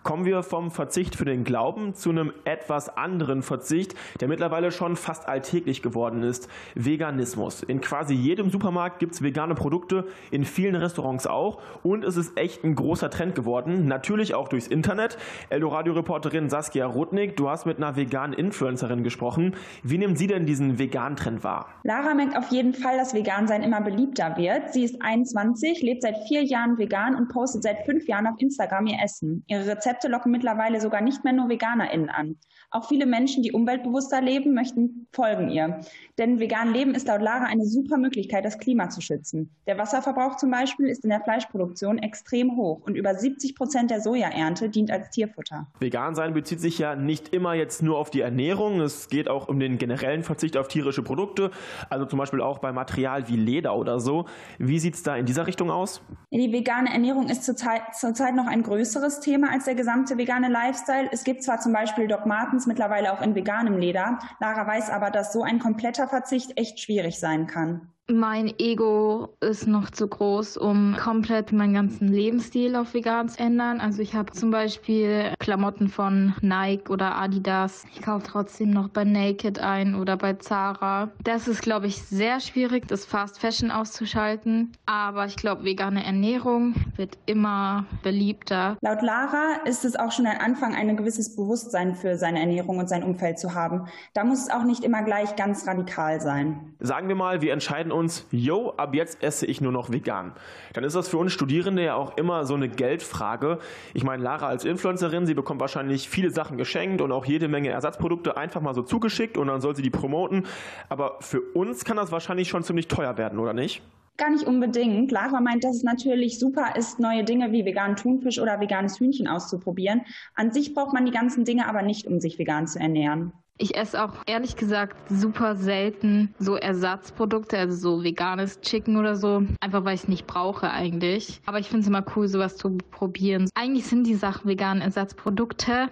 Kommen 0.06 0.24
wir 0.24 0.44
vom 0.44 0.70
Verzicht 0.70 1.16
für 1.16 1.24
den 1.24 1.42
Glauben 1.42 1.96
zu 1.96 2.10
einem 2.10 2.32
etwas 2.44 2.96
anderen 2.96 3.42
Verzicht, 3.42 3.96
der 4.20 4.28
mittlerweile 4.28 4.70
schon 4.70 4.94
fast 4.94 5.26
alltäglich 5.26 5.82
geworden 5.82 6.22
ist. 6.22 6.48
Veganismus. 6.76 7.64
In 7.64 7.80
quasi 7.80 8.14
jedem 8.14 8.50
Supermarkt 8.50 9.00
gibt 9.00 9.14
es 9.14 9.22
vegane 9.22 9.56
Produkte, 9.56 10.06
in 10.30 10.44
vielen 10.44 10.76
Restaurants 10.76 11.26
auch. 11.26 11.60
Und 11.82 12.04
es 12.04 12.16
ist 12.16 12.38
echt 12.38 12.62
ein 12.62 12.76
großer 12.76 13.10
Trend 13.10 13.34
geworden. 13.34 13.88
Natürlich 13.88 14.36
auch 14.36 14.46
durchs 14.46 14.68
Internet. 14.68 15.18
Eldoradio-Reporterin 15.50 16.50
Saskia 16.50 16.86
Rudnick, 16.86 17.36
du 17.36 17.50
hast 17.50 17.66
mit 17.66 17.78
einer 17.78 17.96
veganen 17.96 18.32
Influencerin 18.32 19.02
gesprochen. 19.02 19.56
Wie 19.82 19.98
nimmt 19.98 20.18
sie 20.18 20.28
denn 20.28 20.46
diesen 20.46 20.78
veganen 20.78 21.16
Trend 21.16 21.42
wahr? 21.42 21.66
Lara 21.82 22.14
merkt 22.14 22.38
auf 22.38 22.52
jeden 22.52 22.74
Fall, 22.74 22.96
dass 22.96 23.12
Vegansein 23.12 23.64
immer 23.64 23.80
beliebter 23.80 24.36
wird. 24.36 24.72
Sie 24.72 24.84
ist 24.84 25.02
21, 25.02 25.82
lebt 25.82 26.02
seit 26.02 26.18
vier 26.28 26.44
Jahren 26.44 26.78
vegan 26.78 27.16
und 27.16 27.26
postet 27.28 27.64
seit 27.64 27.84
fünf 27.84 28.06
Jahren 28.06 28.28
auf 28.28 28.36
Instagram 28.38 28.86
ihr 28.86 28.98
Essen. 29.02 29.42
Ihre 29.48 29.66
Rezepte 29.66 29.95
Rezepte 29.96 30.08
locken 30.08 30.32
mittlerweile 30.32 30.80
sogar 30.80 31.00
nicht 31.00 31.24
mehr 31.24 31.32
nur 31.32 31.48
VeganerInnen 31.48 32.10
an. 32.10 32.36
Auch 32.70 32.88
viele 32.88 33.06
Menschen, 33.06 33.42
die 33.42 33.52
umweltbewusster 33.52 34.20
leben, 34.20 34.52
möchten 34.52 35.06
folgen 35.12 35.48
ihr. 35.50 35.80
Denn 36.18 36.40
vegan 36.40 36.72
Leben 36.72 36.94
ist 36.94 37.08
laut 37.08 37.22
Lara 37.22 37.44
eine 37.44 37.64
super 37.64 37.96
Möglichkeit, 37.96 38.44
das 38.44 38.58
Klima 38.58 38.90
zu 38.90 39.00
schützen. 39.00 39.50
Der 39.66 39.78
Wasserverbrauch 39.78 40.36
zum 40.36 40.50
Beispiel 40.50 40.88
ist 40.88 41.04
in 41.04 41.10
der 41.10 41.20
Fleischproduktion 41.20 41.98
extrem 41.98 42.56
hoch 42.56 42.82
und 42.84 42.96
über 42.96 43.14
70 43.14 43.54
Prozent 43.54 43.90
der 43.90 44.00
Sojaernte 44.00 44.68
dient 44.68 44.90
als 44.90 45.10
Tierfutter. 45.10 45.68
Vegan 45.78 46.14
sein 46.14 46.34
bezieht 46.34 46.60
sich 46.60 46.78
ja 46.78 46.96
nicht 46.96 47.28
immer 47.28 47.54
jetzt 47.54 47.82
nur 47.82 47.98
auf 47.98 48.10
die 48.10 48.20
Ernährung. 48.20 48.80
Es 48.80 49.08
geht 49.08 49.28
auch 49.28 49.48
um 49.48 49.60
den 49.60 49.78
generellen 49.78 50.22
Verzicht 50.22 50.56
auf 50.56 50.68
tierische 50.68 51.02
Produkte, 51.02 51.50
also 51.88 52.04
zum 52.04 52.18
Beispiel 52.18 52.40
auch 52.40 52.58
bei 52.58 52.72
Material 52.72 53.28
wie 53.28 53.36
Leder 53.36 53.76
oder 53.76 54.00
so. 54.00 54.26
Wie 54.58 54.78
sieht 54.78 54.94
es 54.94 55.02
da 55.02 55.16
in 55.16 55.24
dieser 55.24 55.46
Richtung 55.46 55.70
aus? 55.70 56.02
Die 56.30 56.52
vegane 56.52 56.92
Ernährung 56.92 57.28
ist 57.28 57.44
zurzeit, 57.44 57.94
zurzeit 57.94 58.34
noch 58.34 58.46
ein 58.46 58.62
größeres 58.62 59.20
Thema 59.20 59.50
als 59.52 59.64
der 59.64 59.75
gesamte 59.76 60.18
vegane 60.18 60.48
Lifestyle. 60.48 61.08
Es 61.12 61.22
gibt 61.22 61.44
zwar 61.44 61.60
zum 61.60 61.72
Beispiel 61.72 62.08
Doc 62.08 62.26
Martens 62.26 62.66
mittlerweile 62.66 63.12
auch 63.12 63.22
in 63.22 63.34
veganem 63.34 63.78
Leder. 63.78 64.18
Lara 64.40 64.66
weiß 64.66 64.90
aber, 64.90 65.10
dass 65.10 65.32
so 65.32 65.42
ein 65.42 65.58
kompletter 65.58 66.08
Verzicht 66.08 66.58
echt 66.58 66.80
schwierig 66.80 67.20
sein 67.20 67.46
kann. 67.46 67.92
Mein 68.08 68.54
Ego 68.60 69.34
ist 69.40 69.66
noch 69.66 69.90
zu 69.90 70.06
groß, 70.06 70.58
um 70.58 70.96
komplett 70.96 71.50
meinen 71.50 71.74
ganzen 71.74 72.06
Lebensstil 72.06 72.76
auf 72.76 72.94
vegan 72.94 73.28
zu 73.28 73.40
ändern. 73.40 73.80
Also 73.80 74.00
ich 74.00 74.14
habe 74.14 74.30
zum 74.30 74.52
Beispiel 74.52 75.32
Klamotten 75.40 75.88
von 75.88 76.32
Nike 76.40 76.88
oder 76.88 77.16
Adidas. 77.16 77.84
Ich 77.92 78.02
kaufe 78.02 78.24
trotzdem 78.24 78.70
noch 78.70 78.90
bei 78.90 79.02
Naked 79.02 79.58
ein 79.58 79.96
oder 79.96 80.16
bei 80.16 80.34
Zara. 80.34 81.10
Das 81.24 81.48
ist, 81.48 81.62
glaube 81.62 81.88
ich, 81.88 82.00
sehr 82.00 82.38
schwierig, 82.38 82.86
das 82.86 83.04
Fast 83.04 83.40
Fashion 83.40 83.72
auszuschalten. 83.72 84.70
Aber 84.86 85.26
ich 85.26 85.34
glaube, 85.34 85.64
vegane 85.64 86.04
Ernährung 86.04 86.76
wird 86.94 87.18
immer 87.26 87.86
beliebter. 88.04 88.76
Laut 88.82 89.02
Lara 89.02 89.64
ist 89.64 89.84
es 89.84 89.96
auch 89.96 90.12
schon 90.12 90.28
ein 90.28 90.38
Anfang, 90.38 90.76
ein 90.76 90.96
gewisses 90.96 91.34
Bewusstsein 91.34 91.96
für 91.96 92.16
seine 92.16 92.38
Ernährung 92.38 92.78
und 92.78 92.88
sein 92.88 93.02
Umfeld 93.02 93.40
zu 93.40 93.52
haben. 93.52 93.88
Da 94.14 94.22
muss 94.22 94.44
es 94.44 94.50
auch 94.50 94.62
nicht 94.62 94.84
immer 94.84 95.02
gleich 95.02 95.34
ganz 95.34 95.66
radikal 95.66 96.20
sein. 96.20 96.76
Sagen 96.78 97.08
wir 97.08 97.16
mal, 97.16 97.42
wir 97.42 97.52
entscheiden 97.52 97.95
uns, 97.96 98.26
yo, 98.30 98.74
ab 98.76 98.94
jetzt 98.94 99.22
esse 99.22 99.46
ich 99.46 99.60
nur 99.60 99.72
noch 99.72 99.90
vegan. 99.90 100.32
Dann 100.74 100.84
ist 100.84 100.94
das 100.94 101.08
für 101.08 101.18
uns 101.18 101.32
Studierende 101.32 101.82
ja 101.82 101.94
auch 101.96 102.16
immer 102.16 102.44
so 102.44 102.54
eine 102.54 102.68
Geldfrage. 102.68 103.58
Ich 103.94 104.04
meine, 104.04 104.22
Lara 104.22 104.46
als 104.46 104.64
Influencerin, 104.64 105.26
sie 105.26 105.34
bekommt 105.34 105.60
wahrscheinlich 105.60 106.08
viele 106.08 106.30
Sachen 106.30 106.56
geschenkt 106.58 107.00
und 107.00 107.10
auch 107.10 107.24
jede 107.24 107.48
Menge 107.48 107.70
Ersatzprodukte 107.70 108.36
einfach 108.36 108.60
mal 108.60 108.74
so 108.74 108.82
zugeschickt 108.82 109.36
und 109.36 109.48
dann 109.48 109.60
soll 109.60 109.74
sie 109.74 109.82
die 109.82 109.90
promoten. 109.90 110.44
Aber 110.88 111.16
für 111.20 111.40
uns 111.40 111.84
kann 111.84 111.96
das 111.96 112.12
wahrscheinlich 112.12 112.48
schon 112.48 112.62
ziemlich 112.62 112.86
teuer 112.88 113.18
werden, 113.18 113.38
oder 113.38 113.52
nicht? 113.52 113.82
Gar 114.16 114.30
nicht 114.30 114.46
unbedingt. 114.46 115.10
Lara 115.10 115.40
meint, 115.40 115.62
dass 115.64 115.76
es 115.76 115.82
natürlich 115.82 116.38
super 116.38 116.74
ist, 116.76 116.98
neue 116.98 117.22
Dinge 117.22 117.52
wie 117.52 117.66
veganen 117.66 117.96
Thunfisch 117.96 118.38
oder 118.38 118.60
veganes 118.60 118.98
Hühnchen 118.98 119.28
auszuprobieren. 119.28 120.02
An 120.34 120.52
sich 120.52 120.72
braucht 120.72 120.94
man 120.94 121.04
die 121.04 121.12
ganzen 121.12 121.44
Dinge 121.44 121.68
aber 121.68 121.82
nicht, 121.82 122.06
um 122.06 122.18
sich 122.18 122.38
vegan 122.38 122.66
zu 122.66 122.78
ernähren. 122.78 123.32
Ich 123.58 123.74
esse 123.74 124.04
auch 124.04 124.12
ehrlich 124.26 124.56
gesagt 124.56 124.96
super 125.08 125.56
selten 125.56 126.34
so 126.38 126.56
Ersatzprodukte, 126.56 127.58
also 127.58 127.74
so 127.74 128.04
veganes 128.04 128.60
Chicken 128.60 128.98
oder 128.98 129.16
so. 129.16 129.44
Einfach 129.60 129.84
weil 129.84 129.94
ich 129.94 130.02
es 130.02 130.08
nicht 130.08 130.26
brauche 130.26 130.70
eigentlich. 130.70 131.40
Aber 131.46 131.58
ich 131.58 131.68
finde 131.68 131.80
es 131.80 131.88
immer 131.88 132.04
cool, 132.14 132.28
sowas 132.28 132.58
zu 132.58 132.76
probieren. 132.90 133.48
Eigentlich 133.54 133.86
sind 133.86 134.06
die 134.06 134.14
Sachen 134.14 134.48
veganen 134.48 134.82
Ersatzprodukte 134.82 135.88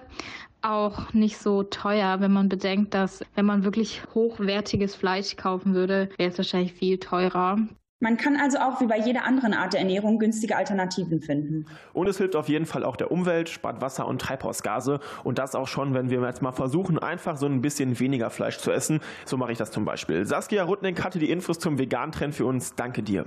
auch 0.64 1.12
nicht 1.12 1.38
so 1.38 1.62
teuer, 1.62 2.20
wenn 2.20 2.32
man 2.32 2.48
bedenkt, 2.48 2.94
dass 2.94 3.22
wenn 3.34 3.44
man 3.44 3.64
wirklich 3.64 4.02
hochwertiges 4.14 4.94
Fleisch 4.94 5.36
kaufen 5.36 5.74
würde, 5.74 6.08
wäre 6.16 6.30
es 6.30 6.38
wahrscheinlich 6.38 6.72
viel 6.72 6.98
teurer. 6.98 7.58
Man 8.04 8.18
kann 8.18 8.36
also 8.36 8.58
auch 8.58 8.82
wie 8.82 8.86
bei 8.86 8.98
jeder 8.98 9.24
anderen 9.24 9.54
Art 9.54 9.72
der 9.72 9.80
Ernährung 9.80 10.18
günstige 10.18 10.56
Alternativen 10.56 11.22
finden. 11.22 11.64
Und 11.94 12.06
es 12.06 12.18
hilft 12.18 12.36
auf 12.36 12.50
jeden 12.50 12.66
Fall 12.66 12.84
auch 12.84 12.96
der 12.96 13.10
Umwelt, 13.10 13.48
spart 13.48 13.80
Wasser 13.80 14.06
und 14.06 14.20
Treibhausgase. 14.20 15.00
Und 15.22 15.38
das 15.38 15.54
auch 15.54 15.68
schon, 15.68 15.94
wenn 15.94 16.10
wir 16.10 16.20
jetzt 16.20 16.42
mal 16.42 16.52
versuchen, 16.52 16.98
einfach 16.98 17.38
so 17.38 17.46
ein 17.46 17.62
bisschen 17.62 17.98
weniger 17.98 18.28
Fleisch 18.28 18.58
zu 18.58 18.70
essen. 18.70 19.00
So 19.24 19.38
mache 19.38 19.52
ich 19.52 19.58
das 19.58 19.70
zum 19.70 19.86
Beispiel. 19.86 20.26
Saskia 20.26 20.64
Rudnick 20.64 21.02
hatte 21.02 21.18
die 21.18 21.30
Infos 21.30 21.58
zum 21.58 21.78
Vegan-Trend 21.78 22.34
für 22.34 22.44
uns. 22.44 22.74
Danke 22.74 23.02
dir. 23.02 23.24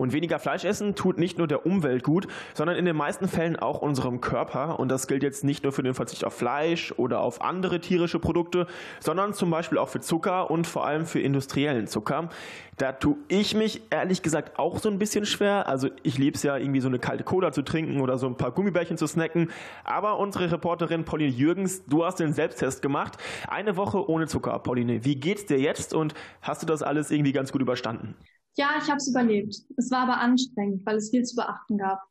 Und 0.00 0.14
weniger 0.14 0.38
Fleisch 0.38 0.64
essen 0.64 0.94
tut 0.94 1.18
nicht 1.18 1.36
nur 1.36 1.46
der 1.46 1.66
Umwelt 1.66 2.04
gut, 2.04 2.26
sondern 2.54 2.78
in 2.78 2.86
den 2.86 2.96
meisten 2.96 3.28
Fällen 3.28 3.56
auch 3.56 3.82
unserem 3.82 4.22
Körper. 4.22 4.80
Und 4.80 4.88
das 4.88 5.06
gilt 5.06 5.22
jetzt 5.22 5.44
nicht 5.44 5.62
nur 5.62 5.72
für 5.72 5.82
den 5.82 5.92
Verzicht 5.92 6.24
auf 6.24 6.32
Fleisch 6.32 6.94
oder 6.96 7.20
auf 7.20 7.42
andere 7.42 7.80
tierische 7.80 8.18
Produkte, 8.18 8.66
sondern 8.98 9.34
zum 9.34 9.50
Beispiel 9.50 9.76
auch 9.76 9.90
für 9.90 10.00
Zucker 10.00 10.50
und 10.50 10.66
vor 10.66 10.86
allem 10.86 11.04
für 11.04 11.20
industriellen 11.20 11.86
Zucker. 11.86 12.30
Da 12.78 12.92
tue 12.92 13.16
ich 13.28 13.54
mich 13.54 13.82
ehrlich 13.90 14.22
gesagt 14.22 14.58
auch 14.58 14.78
so 14.78 14.88
ein 14.88 14.98
bisschen 14.98 15.26
schwer. 15.26 15.68
Also 15.68 15.90
ich 16.02 16.16
liebe 16.16 16.34
es 16.34 16.42
ja 16.44 16.56
irgendwie 16.56 16.80
so 16.80 16.88
eine 16.88 16.98
kalte 16.98 17.22
Cola 17.22 17.52
zu 17.52 17.60
trinken 17.60 18.00
oder 18.00 18.16
so 18.16 18.26
ein 18.26 18.38
paar 18.38 18.52
Gummibärchen 18.52 18.96
zu 18.96 19.06
snacken. 19.06 19.50
Aber 19.84 20.18
unsere 20.18 20.50
Reporterin 20.50 21.04
Pauline 21.04 21.30
Jürgens, 21.30 21.84
du 21.84 22.06
hast 22.06 22.20
den 22.20 22.32
Selbsttest 22.32 22.80
gemacht. 22.80 23.18
Eine 23.48 23.76
Woche 23.76 24.08
ohne 24.08 24.28
Zucker. 24.28 24.58
Pauline, 24.60 25.04
wie 25.04 25.16
geht's 25.16 25.44
dir 25.44 25.60
jetzt 25.60 25.92
und 25.92 26.14
hast 26.40 26.62
du 26.62 26.66
das 26.66 26.82
alles 26.82 27.10
irgendwie 27.10 27.32
ganz 27.32 27.52
gut 27.52 27.60
überstanden? 27.60 28.14
Ja, 28.56 28.70
ich 28.78 28.88
habe 28.88 28.96
es 28.96 29.08
überlebt. 29.08 29.56
Es 29.76 29.90
war 29.90 30.00
aber 30.00 30.18
anstrengend, 30.18 30.84
weil 30.84 30.96
es 30.96 31.10
viel 31.10 31.22
zu 31.24 31.36
beachten 31.36 31.78
gab. 31.78 32.02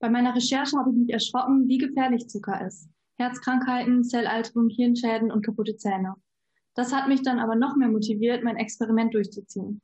Bei 0.00 0.08
meiner 0.08 0.34
Recherche 0.34 0.76
habe 0.78 0.90
ich 0.90 0.96
mich 0.96 1.12
erschrocken, 1.12 1.66
wie 1.66 1.78
gefährlich 1.78 2.28
Zucker 2.28 2.64
ist. 2.66 2.88
Herzkrankheiten, 3.16 4.04
Zellalterung, 4.04 4.68
Hirnschäden 4.68 5.32
und 5.32 5.44
kaputte 5.44 5.76
Zähne. 5.76 6.14
Das 6.74 6.92
hat 6.92 7.08
mich 7.08 7.22
dann 7.22 7.40
aber 7.40 7.56
noch 7.56 7.74
mehr 7.74 7.88
motiviert, 7.88 8.44
mein 8.44 8.56
Experiment 8.56 9.12
durchzuziehen. 9.12 9.80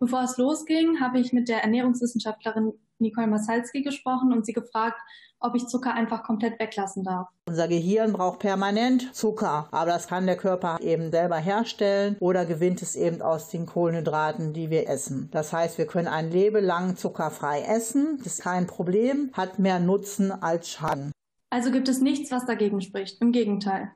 Bevor 0.00 0.22
es 0.22 0.36
losging, 0.36 1.00
habe 1.00 1.20
ich 1.20 1.32
mit 1.32 1.48
der 1.48 1.62
Ernährungswissenschaftlerin 1.62 2.72
Nicole 2.98 3.26
Masalski 3.26 3.82
gesprochen 3.82 4.32
und 4.32 4.46
sie 4.46 4.52
gefragt, 4.52 4.98
ob 5.40 5.54
ich 5.54 5.66
Zucker 5.66 5.94
einfach 5.94 6.22
komplett 6.22 6.58
weglassen 6.58 7.04
darf. 7.04 7.28
Unser 7.46 7.68
Gehirn 7.68 8.12
braucht 8.12 8.38
permanent 8.38 9.14
Zucker, 9.14 9.68
aber 9.70 9.90
das 9.90 10.08
kann 10.08 10.26
der 10.26 10.36
Körper 10.36 10.78
eben 10.80 11.10
selber 11.10 11.36
herstellen 11.36 12.16
oder 12.20 12.46
gewinnt 12.46 12.80
es 12.82 12.96
eben 12.96 13.20
aus 13.20 13.50
den 13.50 13.66
Kohlenhydraten, 13.66 14.54
die 14.54 14.70
wir 14.70 14.88
essen. 14.88 15.28
Das 15.32 15.52
heißt, 15.52 15.76
wir 15.76 15.86
können 15.86 16.08
ein 16.08 16.30
Leben 16.30 16.64
lang 16.64 16.96
zuckerfrei 16.96 17.60
essen, 17.62 18.18
das 18.18 18.34
ist 18.34 18.42
kein 18.42 18.66
Problem, 18.66 19.30
hat 19.34 19.58
mehr 19.58 19.80
Nutzen 19.80 20.32
als 20.32 20.70
Schaden. 20.70 21.12
Also 21.50 21.70
gibt 21.70 21.88
es 21.88 22.00
nichts, 22.00 22.30
was 22.30 22.46
dagegen 22.46 22.80
spricht. 22.80 23.20
Im 23.20 23.30
Gegenteil. 23.30 23.92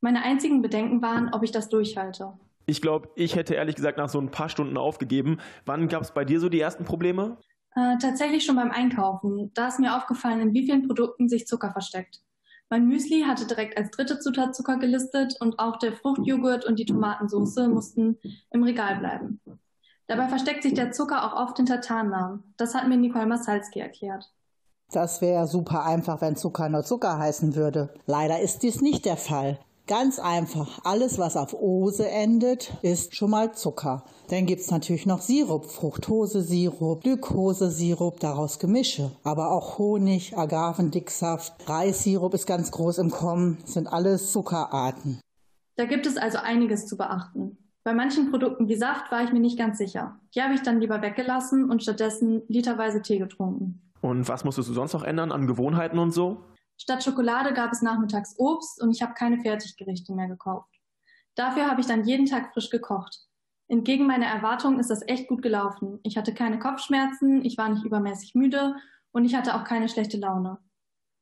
Meine 0.00 0.22
einzigen 0.22 0.62
Bedenken 0.62 1.02
waren, 1.02 1.30
ob 1.32 1.42
ich 1.42 1.50
das 1.50 1.68
durchhalte. 1.68 2.32
Ich 2.66 2.80
glaube, 2.80 3.08
ich 3.16 3.36
hätte 3.36 3.54
ehrlich 3.54 3.74
gesagt 3.74 3.98
nach 3.98 4.08
so 4.08 4.20
ein 4.20 4.30
paar 4.30 4.48
Stunden 4.48 4.76
aufgegeben. 4.76 5.38
Wann 5.66 5.88
gab 5.88 6.02
es 6.02 6.12
bei 6.12 6.24
dir 6.24 6.40
so 6.40 6.48
die 6.48 6.60
ersten 6.60 6.84
Probleme? 6.84 7.36
Äh, 7.74 7.96
tatsächlich 7.98 8.44
schon 8.44 8.56
beim 8.56 8.70
Einkaufen. 8.70 9.50
Da 9.54 9.68
ist 9.68 9.78
mir 9.78 9.96
aufgefallen, 9.96 10.40
in 10.40 10.52
wie 10.52 10.66
vielen 10.66 10.86
Produkten 10.86 11.28
sich 11.28 11.46
Zucker 11.46 11.72
versteckt. 11.72 12.20
Mein 12.68 12.86
Müsli 12.86 13.22
hatte 13.26 13.46
direkt 13.46 13.76
als 13.76 13.90
dritte 13.90 14.18
Zutat 14.18 14.54
Zucker 14.54 14.78
gelistet 14.78 15.36
und 15.40 15.58
auch 15.58 15.78
der 15.78 15.92
Fruchtjoghurt 15.92 16.64
und 16.64 16.78
die 16.78 16.86
Tomatensauce 16.86 17.68
mussten 17.68 18.18
im 18.50 18.62
Regal 18.62 18.96
bleiben. 18.96 19.40
Dabei 20.06 20.28
versteckt 20.28 20.62
sich 20.62 20.74
der 20.74 20.92
Zucker 20.92 21.24
auch 21.24 21.36
oft 21.36 21.56
hinter 21.56 21.80
Tarnnamen. 21.80 22.54
Das 22.56 22.74
hat 22.74 22.88
mir 22.88 22.96
Nicole 22.96 23.26
Masalski 23.26 23.80
erklärt. 23.80 24.30
Das 24.90 25.22
wäre 25.22 25.46
super 25.46 25.84
einfach, 25.84 26.20
wenn 26.20 26.36
Zucker 26.36 26.68
nur 26.68 26.82
Zucker 26.82 27.18
heißen 27.18 27.54
würde. 27.54 27.94
Leider 28.06 28.40
ist 28.40 28.62
dies 28.62 28.82
nicht 28.82 29.06
der 29.06 29.16
Fall. 29.16 29.58
Ganz 29.88 30.20
einfach. 30.20 30.78
Alles, 30.84 31.18
was 31.18 31.36
auf 31.36 31.54
Ose 31.54 32.08
endet, 32.08 32.72
ist 32.82 33.16
schon 33.16 33.30
mal 33.30 33.52
Zucker. 33.52 34.04
Dann 34.28 34.46
gibt's 34.46 34.70
natürlich 34.70 35.06
noch 35.06 35.20
Sirup, 35.20 35.66
Fructosesirup, 35.66 37.02
Glukosesirup, 37.02 38.20
daraus 38.20 38.60
Gemische. 38.60 39.10
Aber 39.24 39.50
auch 39.50 39.78
Honig, 39.78 40.38
Agavendicksaft, 40.38 41.68
Reissirup 41.68 42.32
ist 42.32 42.46
ganz 42.46 42.70
groß 42.70 42.98
im 42.98 43.10
Kommen, 43.10 43.58
sind 43.64 43.88
alles 43.88 44.30
Zuckerarten. 44.30 45.20
Da 45.76 45.86
gibt 45.86 46.06
es 46.06 46.16
also 46.16 46.38
einiges 46.38 46.86
zu 46.86 46.96
beachten. 46.96 47.58
Bei 47.82 47.92
manchen 47.92 48.30
Produkten 48.30 48.68
wie 48.68 48.76
Saft 48.76 49.10
war 49.10 49.24
ich 49.24 49.32
mir 49.32 49.40
nicht 49.40 49.58
ganz 49.58 49.78
sicher. 49.78 50.20
Die 50.36 50.42
habe 50.42 50.54
ich 50.54 50.62
dann 50.62 50.80
lieber 50.80 51.02
weggelassen 51.02 51.68
und 51.68 51.82
stattdessen 51.82 52.42
literweise 52.46 53.02
Tee 53.02 53.18
getrunken. 53.18 53.82
Und 54.00 54.28
was 54.28 54.44
musstest 54.44 54.68
du 54.68 54.72
sonst 54.72 54.92
noch 54.92 55.02
ändern 55.02 55.32
an 55.32 55.48
Gewohnheiten 55.48 55.98
und 55.98 56.12
so? 56.12 56.38
Statt 56.82 57.04
Schokolade 57.04 57.54
gab 57.54 57.70
es 57.70 57.80
nachmittags 57.80 58.34
Obst 58.38 58.82
und 58.82 58.90
ich 58.90 59.02
habe 59.02 59.14
keine 59.14 59.38
Fertiggerichte 59.38 60.12
mehr 60.14 60.26
gekauft. 60.26 60.68
Dafür 61.36 61.70
habe 61.70 61.80
ich 61.80 61.86
dann 61.86 62.02
jeden 62.02 62.26
Tag 62.26 62.52
frisch 62.52 62.70
gekocht. 62.70 63.20
Entgegen 63.68 64.04
meiner 64.04 64.26
Erwartungen 64.26 64.80
ist 64.80 64.90
das 64.90 65.06
echt 65.06 65.28
gut 65.28 65.42
gelaufen. 65.42 66.00
Ich 66.02 66.16
hatte 66.16 66.34
keine 66.34 66.58
Kopfschmerzen, 66.58 67.44
ich 67.44 67.56
war 67.56 67.68
nicht 67.68 67.84
übermäßig 67.84 68.34
müde 68.34 68.74
und 69.12 69.24
ich 69.24 69.36
hatte 69.36 69.54
auch 69.54 69.62
keine 69.62 69.88
schlechte 69.88 70.16
Laune. 70.16 70.58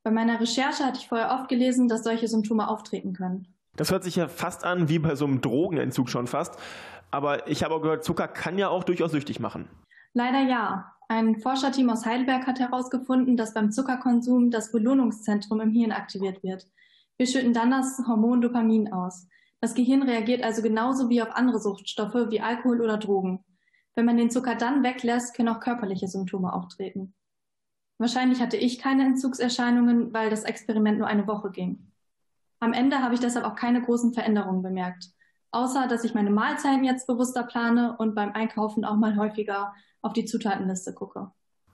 Bei 0.03 0.11
meiner 0.11 0.41
Recherche 0.41 0.83
hatte 0.83 0.99
ich 0.99 1.09
vorher 1.09 1.31
oft 1.31 1.51
gelesen, 1.51 1.89
dass 1.89 2.05
solche 2.05 2.27
Symptome 2.27 2.67
auftreten 2.67 3.13
können. 3.13 3.55
Das 3.77 3.91
hört 3.91 4.03
sich 4.03 4.17
ja 4.17 4.29
fast 4.29 4.65
an 4.65 4.89
wie 4.89 4.99
bei 4.99 5.15
so 5.15 5.27
einem 5.27 5.43
Drogenentzug 5.43 6.09
schon 6.09 6.27
fast. 6.27 6.59
Aber 7.11 7.47
ich 7.49 7.65
habe 7.65 7.75
auch 7.75 7.83
gehört, 7.83 8.03
Zucker 8.03 8.29
kann 8.29 8.57
ja 8.57 8.71
auch 8.71 8.85
durchaus 8.85 9.11
süchtig 9.11 9.41
machen. 9.41 9.69
Leider 10.15 10.41
ja. 10.41 10.93
Ein 11.09 11.41
Forscherteam 11.41 11.91
aus 11.91 12.07
Heidelberg 12.07 12.47
hat 12.47 12.61
herausgefunden, 12.61 13.37
dass 13.37 13.55
beim 13.55 13.73
Zuckerkonsum 13.73 14.51
das 14.51 14.71
Belohnungszentrum 14.71 15.61
im 15.61 15.73
Hirn 15.73 15.91
aktiviert 15.91 16.43
wird. 16.43 16.69
Wir 17.17 17.27
schütten 17.27 17.53
dann 17.53 17.71
das 17.71 18.01
Hormon 18.07 18.41
Dopamin 18.41 18.93
aus. 18.93 19.27
Das 19.61 19.75
Gehirn 19.75 20.03
reagiert 20.03 20.43
also 20.43 20.63
genauso 20.63 21.09
wie 21.09 21.21
auf 21.21 21.35
andere 21.35 21.61
Suchtstoffe 21.61 22.31
wie 22.31 22.41
Alkohol 22.41 22.81
oder 22.81 22.97
Drogen. 22.97 23.45
Wenn 23.95 24.07
man 24.07 24.17
den 24.17 24.31
Zucker 24.31 24.55
dann 24.55 24.83
weglässt, 24.83 25.35
können 25.35 25.49
auch 25.49 25.61
körperliche 25.61 26.09
Symptome 26.09 26.53
auftreten. 26.53 27.15
Wahrscheinlich 27.99 28.41
hatte 28.41 28.57
ich 28.57 28.79
keine 28.79 29.05
Entzugserscheinungen, 29.05 30.15
weil 30.15 30.31
das 30.31 30.45
Experiment 30.45 30.99
nur 30.99 31.09
eine 31.09 31.27
Woche 31.27 31.51
ging. 31.51 31.93
Am 32.61 32.73
Ende 32.73 33.03
habe 33.03 33.15
ich 33.15 33.21
deshalb 33.21 33.45
auch 33.45 33.55
keine 33.57 33.83
großen 33.83 34.15
Veränderungen 34.15 34.63
bemerkt, 34.63 35.11
außer 35.51 35.89
dass 35.89 36.05
ich 36.05 36.15
meine 36.15 36.31
Mahlzeiten 36.31 36.85
jetzt 36.85 37.07
bewusster 37.07 37.43
plane 37.43 37.97
und 37.99 38.15
beim 38.15 38.33
Einkaufen 38.33 38.85
auch 38.85 38.97
mal 38.97 39.17
häufiger 39.17 39.75
auf 40.03 40.13
die 40.13 40.25
Zutatenliste 40.25 40.95
gucke. 40.95 41.31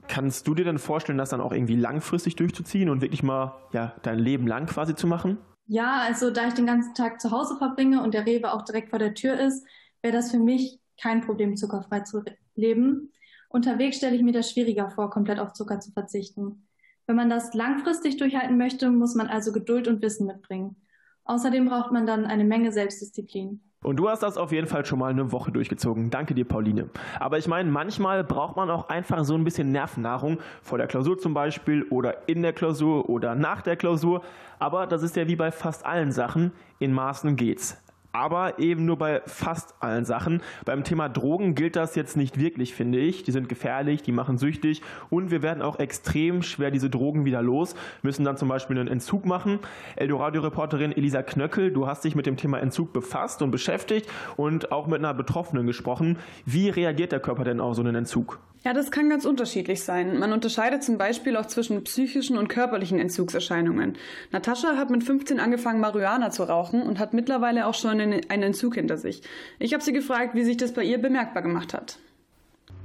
Kannst 0.09 0.47
du 0.47 0.55
dir 0.55 0.65
denn 0.65 0.79
vorstellen, 0.79 1.19
das 1.19 1.31
dann 1.31 1.41
auch 1.41 1.53
irgendwie 1.53 1.77
langfristig 1.77 2.37
durchzuziehen 2.37 2.91
und 2.91 3.01
wirklich 3.01 3.23
mal 3.23 3.55
ja, 3.73 3.95
dein 4.03 4.19
Leben 4.19 4.47
lang 4.47 4.67
quasi 4.67 4.95
zu 4.95 5.07
machen? 5.07 5.39
Ja, 5.67 6.01
also 6.03 6.31
da 6.31 6.47
ich 6.47 6.55
den 6.55 6.67
ganzen 6.67 6.95
Tag 6.95 7.21
zu 7.21 7.33
Hause 7.33 7.57
verbringe 7.57 8.03
und 8.03 8.15
der 8.15 8.25
Rewe 8.25 8.53
auch 8.53 8.63
direkt 8.63 8.91
vor 8.91 9.01
der 9.01 9.15
Tür 9.15 9.39
ist, 9.39 9.67
wäre 10.01 10.15
das 10.15 10.31
für 10.31 10.39
mich 10.39 10.79
kein 11.01 11.23
Problem, 11.23 11.57
zuckerfrei 11.57 12.01
zu 12.01 12.23
leben. 12.55 13.13
Unterwegs 13.49 13.97
stelle 13.97 14.15
ich 14.15 14.23
mir 14.23 14.33
das 14.33 14.51
schwieriger 14.51 14.91
vor, 14.91 15.11
komplett 15.11 15.41
auf 15.41 15.53
Zucker 15.53 15.81
zu 15.81 15.91
verzichten. 15.91 16.69
Wenn 17.07 17.17
man 17.17 17.31
das 17.31 17.55
langfristig 17.55 18.17
durchhalten 18.17 18.57
möchte, 18.59 18.91
muss 18.91 19.15
man 19.15 19.29
also 19.29 19.53
Geduld 19.53 19.89
und 19.89 20.03
Wissen 20.03 20.27
mitbringen. 20.27 20.77
Außerdem 21.25 21.67
braucht 21.67 21.93
man 21.93 22.07
dann 22.07 22.25
eine 22.25 22.45
Menge 22.45 22.73
Selbstdisziplin. 22.73 23.61
Und 23.87 23.99
du 23.99 24.09
hast 24.09 24.25
das 24.25 24.37
auf 24.37 24.51
jeden 24.51 24.67
Fall 24.67 24.85
schon 24.85 24.99
mal 24.99 25.13
eine 25.13 25.31
Woche 25.31 25.53
durchgezogen. 25.53 26.11
Danke 26.11 26.35
dir, 26.35 26.45
Pauline. 26.45 26.91
Aber 27.21 27.39
ich 27.39 27.47
meine, 27.47 27.71
manchmal 27.71 28.25
braucht 28.25 28.57
man 28.57 28.69
auch 28.69 28.89
einfach 28.89 29.25
so 29.25 29.35
ein 29.35 29.45
bisschen 29.45 29.71
Nervennahrung, 29.71 30.41
vor 30.61 30.77
der 30.77 30.89
Klausur 30.89 31.19
zum 31.19 31.35
Beispiel 31.35 31.85
oder 31.85 32.29
in 32.29 32.43
der 32.43 32.53
Klausur 32.53 33.09
oder 33.09 33.37
nach 33.37 33.63
der 33.63 33.77
Klausur. 33.77 34.23
Aber 34.59 34.89
das 34.89 35.05
ist 35.05 35.15
ja 35.15 35.29
wie 35.29 35.37
bei 35.37 35.53
fast 35.53 35.87
allen 35.87 36.11
Sachen, 36.11 36.51
in 36.81 36.93
Maßen 36.93 37.37
geht's 37.37 37.81
aber 38.17 38.59
eben 38.59 38.87
nur 38.87 38.97
bei 38.97 39.21
fast 39.27 39.75
allen 39.81 40.07
Sachen. 40.07 40.41
Beim 40.65 40.85
Thema 40.85 41.09
Drogen 41.09 41.55
gilt 41.55 41.77
das 41.77 41.95
jetzt 41.97 42.17
nicht 42.17 42.41
wirklich, 42.41 42.75
finde 42.75 42.99
ich. 42.99 43.25
Die 43.25 43.33
sind 43.33 43.49
gefährlich, 43.49 44.03
die 44.03 44.13
machen 44.13 44.39
süchtig 44.39 44.81
und 45.11 45.31
wir 45.31 45.43
werden 45.43 45.63
auch 45.63 45.79
extrem 45.79 46.43
schwer 46.43 46.71
diese 46.71 46.89
Drogen 46.89 47.27
wieder 47.27 47.43
los, 47.43 47.75
müssen 48.03 48.25
dann 48.25 48.39
zum 48.39 48.49
Beispiel 48.49 48.79
einen 48.79 48.89
Entzug 48.89 49.27
machen. 49.27 49.59
Eldoradio-Reporterin 49.97 50.93
Elisa 50.93 51.23
Knöckel, 51.23 51.71
du 51.73 51.87
hast 51.87 52.05
dich 52.05 52.15
mit 52.15 52.25
dem 52.25 52.39
Thema 52.39 52.59
Entzug 52.59 52.95
befasst 52.95 53.43
und 53.43 53.51
beschäftigt 53.51 54.09
und 54.37 54.73
auch 54.73 54.87
mit 54.87 54.99
einer 54.99 55.13
Betroffenen 55.13 55.67
gesprochen. 55.67 56.19
Wie 56.47 56.71
reagiert 56.71 57.13
der 57.13 57.21
Körper 57.21 57.45
denn 57.45 57.61
auf 57.61 57.75
so 57.75 57.83
einen 57.83 57.95
Entzug? 57.95 58.41
Ja, 58.67 58.73
das 58.73 58.91
kann 58.91 59.09
ganz 59.09 59.25
unterschiedlich 59.25 59.85
sein. 59.85 60.19
Man 60.19 60.33
unterscheidet 60.33 60.83
zum 60.83 60.99
Beispiel 60.99 61.37
auch 61.37 61.47
zwischen 61.47 61.85
psychischen 61.85 62.37
und 62.37 62.49
körperlichen 62.49 62.99
Entzugserscheinungen. 62.99 63.97
Natascha 64.33 64.77
hat 64.77 64.91
mit 64.91 65.05
15 65.05 65.39
angefangen, 65.39 65.79
Marihuana 65.79 66.33
zu 66.33 66.43
rauchen 66.43 66.83
und 66.83 66.99
hat 66.99 67.15
mittlerweile 67.15 67.69
auch 67.69 67.75
schon 67.75 68.01
einen 68.01 68.23
Entzug 68.29 68.75
hinter 68.75 68.97
sich. 68.97 69.23
Ich 69.61 69.73
habe 69.73 69.85
sie 69.85 69.93
gefragt, 69.93 70.35
wie 70.35 70.43
sich 70.43 70.57
das 70.57 70.73
bei 70.73 70.83
ihr 70.83 71.01
bemerkbar 71.01 71.45
gemacht 71.45 71.75
hat. 71.75 72.01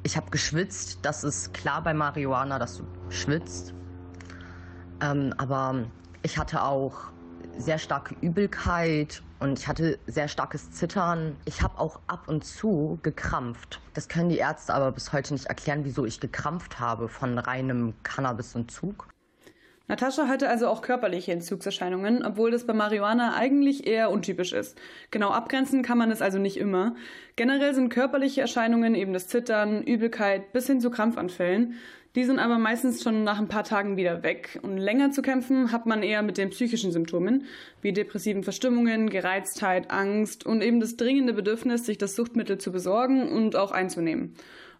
Ich 0.03 0.15
habe 0.17 0.29
geschwitzt. 0.29 0.99
Das 1.01 1.23
ist 1.23 1.51
klar 1.51 1.81
bei 1.81 1.95
Marihuana, 1.95 2.59
dass 2.59 2.77
du 2.77 2.83
schwitzt. 3.09 3.73
Ähm, 5.01 5.33
aber 5.39 5.85
ich 6.21 6.37
hatte 6.37 6.61
auch 6.61 7.05
sehr 7.57 7.79
starke 7.79 8.15
Übelkeit 8.21 9.23
und 9.41 9.57
ich 9.59 9.67
hatte 9.67 9.99
sehr 10.05 10.27
starkes 10.27 10.71
Zittern. 10.71 11.35
Ich 11.45 11.61
habe 11.61 11.79
auch 11.79 11.99
ab 12.07 12.27
und 12.27 12.45
zu 12.45 12.99
gekrampft. 13.01 13.81
Das 13.93 14.07
können 14.07 14.29
die 14.29 14.37
Ärzte 14.37 14.73
aber 14.73 14.91
bis 14.91 15.11
heute 15.11 15.33
nicht 15.33 15.47
erklären, 15.47 15.83
wieso 15.83 16.05
ich 16.05 16.19
gekrampft 16.19 16.79
habe 16.79 17.09
von 17.09 17.37
reinem 17.39 17.95
Cannabis-Entzug. 18.03 19.10
Natascha 19.87 20.27
hatte 20.27 20.47
also 20.47 20.67
auch 20.67 20.81
körperliche 20.81 21.33
Entzugserscheinungen, 21.33 22.23
obwohl 22.23 22.51
das 22.51 22.65
bei 22.65 22.73
Marihuana 22.73 23.35
eigentlich 23.35 23.87
eher 23.87 24.09
untypisch 24.09 24.53
ist. 24.53 24.79
Genau 25.09 25.31
abgrenzen 25.31 25.83
kann 25.83 25.97
man 25.97 26.11
es 26.11 26.21
also 26.21 26.39
nicht 26.39 26.57
immer. 26.57 26.95
Generell 27.35 27.73
sind 27.73 27.89
körperliche 27.89 28.41
Erscheinungen 28.41 28.95
eben 28.95 29.11
das 29.11 29.27
Zittern, 29.27 29.83
Übelkeit 29.83 30.53
bis 30.53 30.67
hin 30.67 30.79
zu 30.79 30.91
Krampfanfällen. 30.91 31.75
Die 32.15 32.25
sind 32.25 32.39
aber 32.39 32.57
meistens 32.57 33.01
schon 33.01 33.23
nach 33.23 33.39
ein 33.39 33.47
paar 33.47 33.63
Tagen 33.63 33.95
wieder 33.95 34.21
weg. 34.21 34.59
Und 34.63 34.77
länger 34.77 35.11
zu 35.11 35.21
kämpfen 35.21 35.71
hat 35.71 35.85
man 35.85 36.03
eher 36.03 36.21
mit 36.23 36.37
den 36.37 36.49
psychischen 36.49 36.91
Symptomen, 36.91 37.45
wie 37.81 37.93
depressiven 37.93 38.43
Verstimmungen, 38.43 39.09
Gereiztheit, 39.09 39.91
Angst 39.91 40.45
und 40.45 40.61
eben 40.61 40.81
das 40.81 40.97
dringende 40.97 41.31
Bedürfnis, 41.31 41.85
sich 41.85 41.97
das 41.97 42.15
Suchtmittel 42.15 42.57
zu 42.57 42.73
besorgen 42.73 43.29
und 43.29 43.55
auch 43.55 43.71
einzunehmen. 43.71 44.35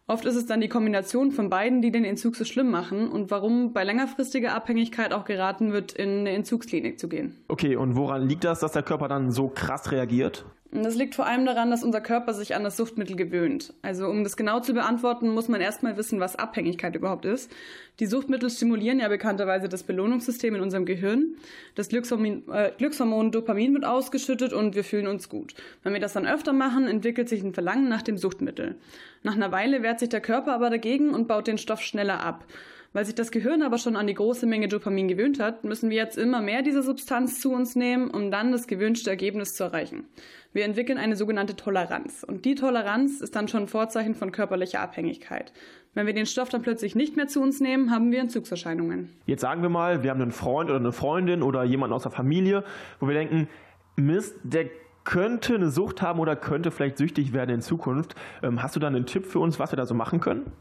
Oft 0.07 0.25
ist 0.25 0.35
es 0.35 0.45
dann 0.45 0.61
die 0.61 0.67
Kombination 0.67 1.31
von 1.31 1.49
beiden, 1.49 1.81
die 1.81 1.91
den 1.91 2.03
Entzug 2.03 2.35
so 2.35 2.43
schlimm 2.43 2.69
machen 2.69 3.09
und 3.09 3.31
warum 3.31 3.71
bei 3.71 3.83
längerfristiger 3.83 4.53
Abhängigkeit 4.53 5.13
auch 5.13 5.25
geraten 5.25 5.71
wird, 5.71 5.93
in 5.93 6.19
eine 6.19 6.31
Entzugsklinik 6.31 6.99
zu 6.99 7.07
gehen. 7.07 7.37
Okay, 7.47 7.75
und 7.75 7.95
woran 7.95 8.27
liegt 8.27 8.43
das, 8.43 8.59
dass 8.59 8.73
der 8.73 8.83
Körper 8.83 9.07
dann 9.07 9.31
so 9.31 9.47
krass 9.47 9.91
reagiert? 9.91 10.45
Das 10.73 10.95
liegt 10.95 11.15
vor 11.15 11.25
allem 11.25 11.45
daran, 11.45 11.69
dass 11.69 11.83
unser 11.83 11.99
Körper 11.99 12.33
sich 12.33 12.55
an 12.55 12.63
das 12.63 12.77
Suchtmittel 12.77 13.17
gewöhnt. 13.17 13.73
Also 13.81 14.07
um 14.07 14.23
das 14.23 14.37
genau 14.37 14.61
zu 14.61 14.73
beantworten, 14.73 15.27
muss 15.27 15.49
man 15.49 15.59
erstmal 15.59 15.97
wissen, 15.97 16.21
was 16.21 16.37
Abhängigkeit 16.37 16.95
überhaupt 16.95 17.25
ist. 17.25 17.51
Die 17.99 18.05
Suchtmittel 18.05 18.49
stimulieren 18.49 18.99
ja 18.99 19.09
bekannterweise 19.09 19.67
das 19.67 19.83
Belohnungssystem 19.83 20.55
in 20.55 20.61
unserem 20.61 20.85
Gehirn. 20.85 21.35
Das 21.75 21.89
Glückshormon, 21.89 22.43
äh, 22.49 22.71
Glückshormon 22.77 23.33
Dopamin 23.33 23.73
wird 23.73 23.83
ausgeschüttet 23.83 24.53
und 24.53 24.73
wir 24.73 24.85
fühlen 24.85 25.07
uns 25.07 25.27
gut. 25.27 25.55
Wenn 25.83 25.91
wir 25.91 25.99
das 25.99 26.13
dann 26.13 26.25
öfter 26.25 26.53
machen, 26.53 26.87
entwickelt 26.87 27.27
sich 27.27 27.43
ein 27.43 27.53
Verlangen 27.53 27.89
nach 27.89 28.01
dem 28.01 28.17
Suchtmittel. 28.17 28.75
Nach 29.23 29.35
einer 29.35 29.51
Weile 29.51 29.83
wehrt 29.83 29.99
sich 29.99 30.09
der 30.09 30.21
Körper 30.21 30.53
aber 30.53 30.69
dagegen 30.69 31.09
und 31.09 31.27
baut 31.27 31.47
den 31.47 31.57
Stoff 31.57 31.81
schneller 31.81 32.23
ab. 32.23 32.45
Weil 32.93 33.05
sich 33.05 33.15
das 33.15 33.31
Gehirn 33.31 33.61
aber 33.61 33.77
schon 33.77 33.95
an 33.95 34.07
die 34.07 34.13
große 34.13 34.45
Menge 34.45 34.67
Dopamin 34.67 35.07
gewöhnt 35.07 35.39
hat, 35.39 35.63
müssen 35.63 35.89
wir 35.89 35.95
jetzt 35.95 36.17
immer 36.17 36.41
mehr 36.41 36.61
dieser 36.61 36.83
Substanz 36.83 37.39
zu 37.39 37.53
uns 37.53 37.75
nehmen, 37.77 38.11
um 38.11 38.31
dann 38.31 38.51
das 38.51 38.67
gewünschte 38.67 39.09
Ergebnis 39.09 39.55
zu 39.55 39.63
erreichen. 39.63 40.05
Wir 40.51 40.65
entwickeln 40.65 40.97
eine 40.97 41.15
sogenannte 41.15 41.55
Toleranz. 41.55 42.25
Und 42.27 42.43
die 42.43 42.55
Toleranz 42.55 43.21
ist 43.21 43.35
dann 43.35 43.47
schon 43.47 43.63
ein 43.63 43.67
Vorzeichen 43.69 44.13
von 44.13 44.33
körperlicher 44.33 44.81
Abhängigkeit. 44.81 45.53
Wenn 45.93 46.05
wir 46.05 46.13
den 46.13 46.25
Stoff 46.25 46.49
dann 46.49 46.61
plötzlich 46.63 46.93
nicht 46.93 47.15
mehr 47.15 47.27
zu 47.27 47.41
uns 47.41 47.61
nehmen, 47.61 47.91
haben 47.91 48.11
wir 48.11 48.19
Entzugserscheinungen. 48.19 49.09
Jetzt 49.25 49.41
sagen 49.41 49.61
wir 49.61 49.69
mal, 49.69 50.03
wir 50.03 50.09
haben 50.09 50.21
einen 50.21 50.31
Freund 50.31 50.69
oder 50.69 50.79
eine 50.79 50.91
Freundin 50.91 51.43
oder 51.43 51.63
jemanden 51.63 51.93
aus 51.93 52.03
der 52.03 52.11
Familie, 52.11 52.65
wo 52.99 53.07
wir 53.07 53.13
denken, 53.13 53.47
Mist, 53.95 54.35
der 54.43 54.65
könnte 55.05 55.55
eine 55.55 55.69
Sucht 55.69 56.01
haben 56.01 56.19
oder 56.19 56.35
könnte 56.35 56.71
vielleicht 56.71 56.97
süchtig 56.97 57.31
werden 57.31 57.55
in 57.55 57.61
Zukunft. 57.61 58.15
Ähm, 58.43 58.61
hast 58.61 58.75
du 58.75 58.79
da 58.79 58.87
einen 58.87 59.05
Tipp 59.05 59.25
für 59.25 59.39
uns, 59.39 59.59
was 59.59 59.71
wir 59.71 59.77
da 59.77 59.85
so 59.85 59.95
machen 59.95 60.19
können? 60.19 60.51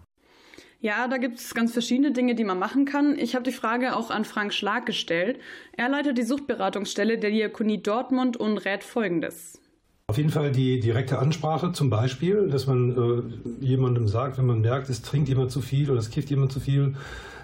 Ja, 0.82 1.08
da 1.08 1.18
gibt 1.18 1.38
es 1.38 1.52
ganz 1.54 1.72
verschiedene 1.72 2.10
Dinge, 2.10 2.34
die 2.34 2.44
man 2.44 2.58
machen 2.58 2.86
kann. 2.86 3.18
Ich 3.18 3.34
habe 3.34 3.44
die 3.44 3.52
Frage 3.52 3.94
auch 3.94 4.10
an 4.10 4.24
Frank 4.24 4.54
Schlag 4.54 4.86
gestellt. 4.86 5.38
Er 5.76 5.90
leitet 5.90 6.16
die 6.16 6.22
Suchtberatungsstelle 6.22 7.18
der 7.18 7.30
Diakonie 7.30 7.82
Dortmund 7.82 8.38
und 8.38 8.56
rät 8.58 8.82
Folgendes. 8.82 9.60
Auf 10.08 10.16
jeden 10.16 10.30
Fall 10.30 10.50
die 10.50 10.80
direkte 10.80 11.18
Ansprache 11.18 11.72
zum 11.72 11.90
Beispiel, 11.90 12.48
dass 12.48 12.66
man 12.66 13.30
äh, 13.60 13.64
jemandem 13.64 14.08
sagt, 14.08 14.38
wenn 14.38 14.46
man 14.46 14.62
merkt, 14.62 14.88
es 14.88 15.02
trinkt 15.02 15.28
jemand 15.28 15.50
zu 15.50 15.60
viel 15.60 15.90
oder 15.90 16.00
es 16.00 16.10
kifft 16.10 16.30
jemand 16.30 16.50
zu 16.50 16.60
viel, 16.60 16.96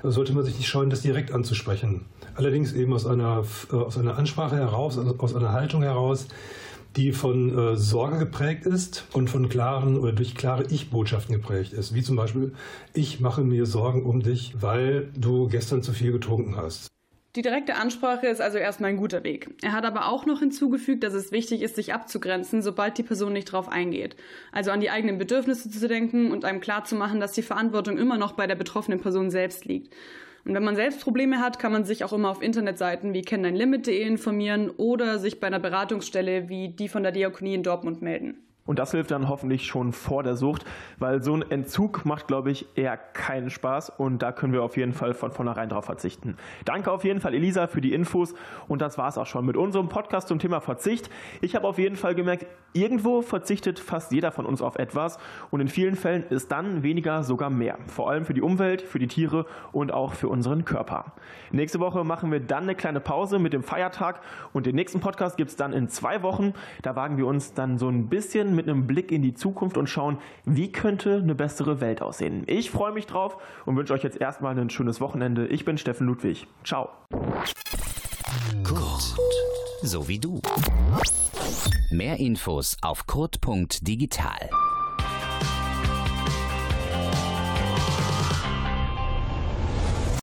sollte 0.03 0.33
man 0.33 0.43
sich 0.43 0.57
nicht 0.57 0.67
scheuen, 0.67 0.89
das 0.89 1.03
direkt 1.03 1.31
anzusprechen. 1.31 2.07
Allerdings 2.35 2.73
eben 2.73 2.95
aus 2.95 3.07
einer, 3.07 3.45
äh, 3.71 3.77
aus 3.77 3.99
einer 3.99 4.17
Ansprache 4.17 4.57
heraus, 4.57 4.99
also 4.99 5.15
aus 5.19 5.37
einer 5.37 5.53
Haltung 5.53 5.83
heraus, 5.83 6.27
die 6.97 7.13
von 7.13 7.57
äh, 7.57 7.77
Sorge 7.77 8.19
geprägt 8.19 8.67
ist 8.67 9.07
und 9.13 9.29
von 9.29 9.49
klaren 9.49 9.99
oder 9.99 10.13
durch 10.13 10.35
klare 10.35 10.65
Ich-Botschaften 10.71 11.35
geprägt 11.35 11.73
ist. 11.73 11.95
Wie 11.95 12.03
zum 12.03 12.17
Beispiel, 12.17 12.55
ich 12.95 13.21
mache 13.21 13.43
mir 13.43 13.67
Sorgen 13.67 14.05
um 14.05 14.23
dich, 14.23 14.55
weil 14.61 15.11
du 15.17 15.49
gestern 15.49 15.83
zu 15.83 15.93
viel 15.93 16.13
getrunken 16.13 16.57
hast. 16.57 16.89
Die 17.37 17.43
direkte 17.43 17.75
Ansprache 17.75 18.29
ist 18.29 18.41
also 18.41 18.57
erstmal 18.57 18.89
ein 18.89 18.97
guter 18.97 19.23
Weg. 19.23 19.51
Er 19.61 19.73
hat 19.73 19.85
aber 19.85 20.09
auch 20.09 20.25
noch 20.25 20.39
hinzugefügt, 20.39 21.05
dass 21.05 21.13
es 21.13 21.33
wichtig 21.33 21.61
ist, 21.61 21.77
sich 21.77 21.93
abzugrenzen, 21.93 22.63
sobald 22.63 22.97
die 22.97 23.03
Person 23.03 23.35
nicht 23.35 23.53
darauf 23.53 23.69
eingeht. 23.69 24.17
Also 24.53 24.71
an 24.71 24.81
die 24.81 24.89
eigenen 24.89 25.19
Bedürfnisse 25.19 25.69
zu 25.69 25.87
denken 25.87 26.31
und 26.31 26.47
einem 26.47 26.61
klarzumachen, 26.63 27.21
dass 27.21 27.33
die 27.33 27.43
Verantwortung 27.43 27.99
immer 27.99 28.17
noch 28.17 28.33
bei 28.33 28.47
der 28.47 28.55
betroffenen 28.55 29.01
Person 29.01 29.31
selbst 29.31 29.67
liegt. 29.67 29.93
Und 30.47 30.55
wenn 30.55 30.63
man 30.63 30.77
selbst 30.77 31.01
Probleme 31.01 31.41
hat, 31.41 31.59
kann 31.59 31.73
man 31.73 31.85
sich 31.85 32.05
auch 32.05 32.13
immer 32.13 32.31
auf 32.31 32.41
Internetseiten 32.41 33.13
wie 33.13 33.23
kenndein 33.23 33.57
informieren 33.57 34.71
oder 34.71 35.19
sich 35.19 35.41
bei 35.41 35.49
einer 35.49 35.59
Beratungsstelle 35.59 36.49
wie 36.49 36.69
die 36.69 36.89
von 36.89 37.03
der 37.03 37.11
Diakonie 37.11 37.55
in 37.55 37.65
Dortmund 37.65 38.01
melden. 38.01 38.46
Und 38.67 38.79
das 38.79 38.91
hilft 38.91 39.13
dann 39.13 39.29
hoffentlich 39.29 39.67
schon 39.67 39.93
vor 39.93 40.23
der 40.23 40.37
Sucht, 40.37 40.65
weil 40.99 41.23
so 41.23 41.35
ein 41.35 41.49
Entzug 41.51 42.05
macht, 42.05 42.27
glaube 42.27 42.51
ich, 42.51 42.67
eher 42.77 42.97
keinen 42.97 43.49
Spaß 43.51 43.91
und 43.91 44.23
da 44.23 44.33
können 44.33 44.53
wir 44.53 44.63
auf 44.63 44.77
jeden 44.77 44.93
Fall 44.93 45.15
von 45.15 45.31
vornherein 45.31 45.69
drauf 45.69 45.85
verzichten. 45.85 46.37
Danke 46.65 46.91
auf 46.91 47.05
jeden 47.05 47.21
Fall, 47.21 47.35
Elisa, 47.35 47.69
für 47.69 47.81
die 47.81 47.93
Infos 47.93 48.35
und 48.69 48.83
das 48.83 48.99
war 48.99 49.09
es 49.09 49.19
auch 49.19 49.27
schon 49.27 49.47
mit 49.47 49.57
unserem 49.57 49.89
Podcast 49.89 50.29
zum 50.29 50.39
Thema 50.39 50.61
Verzicht. 50.61 51.11
Ich 51.41 51.55
habe 51.55 51.67
auf 51.67 51.79
jeden 51.79 51.97
Fall 51.97 52.15
gemerkt, 52.15 52.47
irgendwo 52.73 53.23
verzichtet 53.23 53.79
fast 53.79 54.13
jeder 54.13 54.33
von 54.33 54.45
uns 54.45 54.61
auf 54.61 54.77
etwas 54.77 55.19
und 55.51 55.61
in 55.61 55.69
vielen 55.69 55.95
Fällen 55.95 56.25
ist 56.31 56.51
dann 56.51 56.83
weniger 56.83 57.23
sogar 57.23 57.51
mehr. 57.51 57.79
Vor 57.87 58.11
allem 58.11 58.25
für 58.25 58.35
die 58.35 58.43
Umwelt, 58.43 58.83
für 58.83 58.99
die 58.99 59.07
Tiere 59.07 59.47
und 59.73 59.93
auch 59.93 60.15
für 60.15 60.29
unseren 60.29 60.65
Körper. 60.65 61.13
Nächste 61.53 61.79
Woche 61.79 62.03
machen 62.05 62.33
wir 62.33 62.41
dann 62.41 62.65
eine 62.65 62.75
kleine 62.75 63.01
Pause 63.01 63.39
mit 63.39 63.53
dem 63.53 63.63
Feiertag 63.63 64.21
und 64.53 64.67
den 64.67 64.75
nächsten 64.75 65.01
Podcast 65.01 65.37
gibt 65.37 65.51
es 65.51 65.57
dann 65.57 65.73
in 65.73 65.89
zwei 65.89 66.23
Wochen. 66.23 66.53
Da 66.83 66.97
wagen 66.97 67.17
wir 67.17 67.27
uns 67.27 67.55
dann 67.55 67.79
so 67.79 67.89
ein 67.89 68.09
bisschen 68.09 68.56
mit 68.57 68.69
einem 68.69 68.87
Blick 68.87 69.13
in 69.13 69.23
die 69.23 69.35
Zukunft 69.35 69.77
und 69.77 69.89
schauen, 69.89 70.19
wie 70.45 70.73
könnte 70.73 71.21
eine 71.23 71.35
bessere 71.35 71.81
Welt 71.81 72.03
aussehen. 72.03 72.45
Ich 72.47 72.71
freue 72.71 72.93
mich 72.93 73.07
drauf 73.07 73.37
und 73.65 73.77
wünsche 73.77 73.93
euch 73.93 74.03
jetzt 74.03 74.21
erstmal 74.21 74.59
ein 74.59 74.71
schönes 74.71 75.01
Wochenende. 75.01 75.47
Ich 75.47 75.65
bin 75.65 75.79
Steffen 75.79 76.07
Ludwig. 76.07 76.47
Ciao. 76.65 76.89
Kurt, 78.65 79.17
so 79.83 80.09
wie 80.09 80.19
du. 80.19 80.41
Mehr 81.91 82.19
Infos 82.19 82.77
auf 82.83 83.07
kurt.digital. 83.07 84.51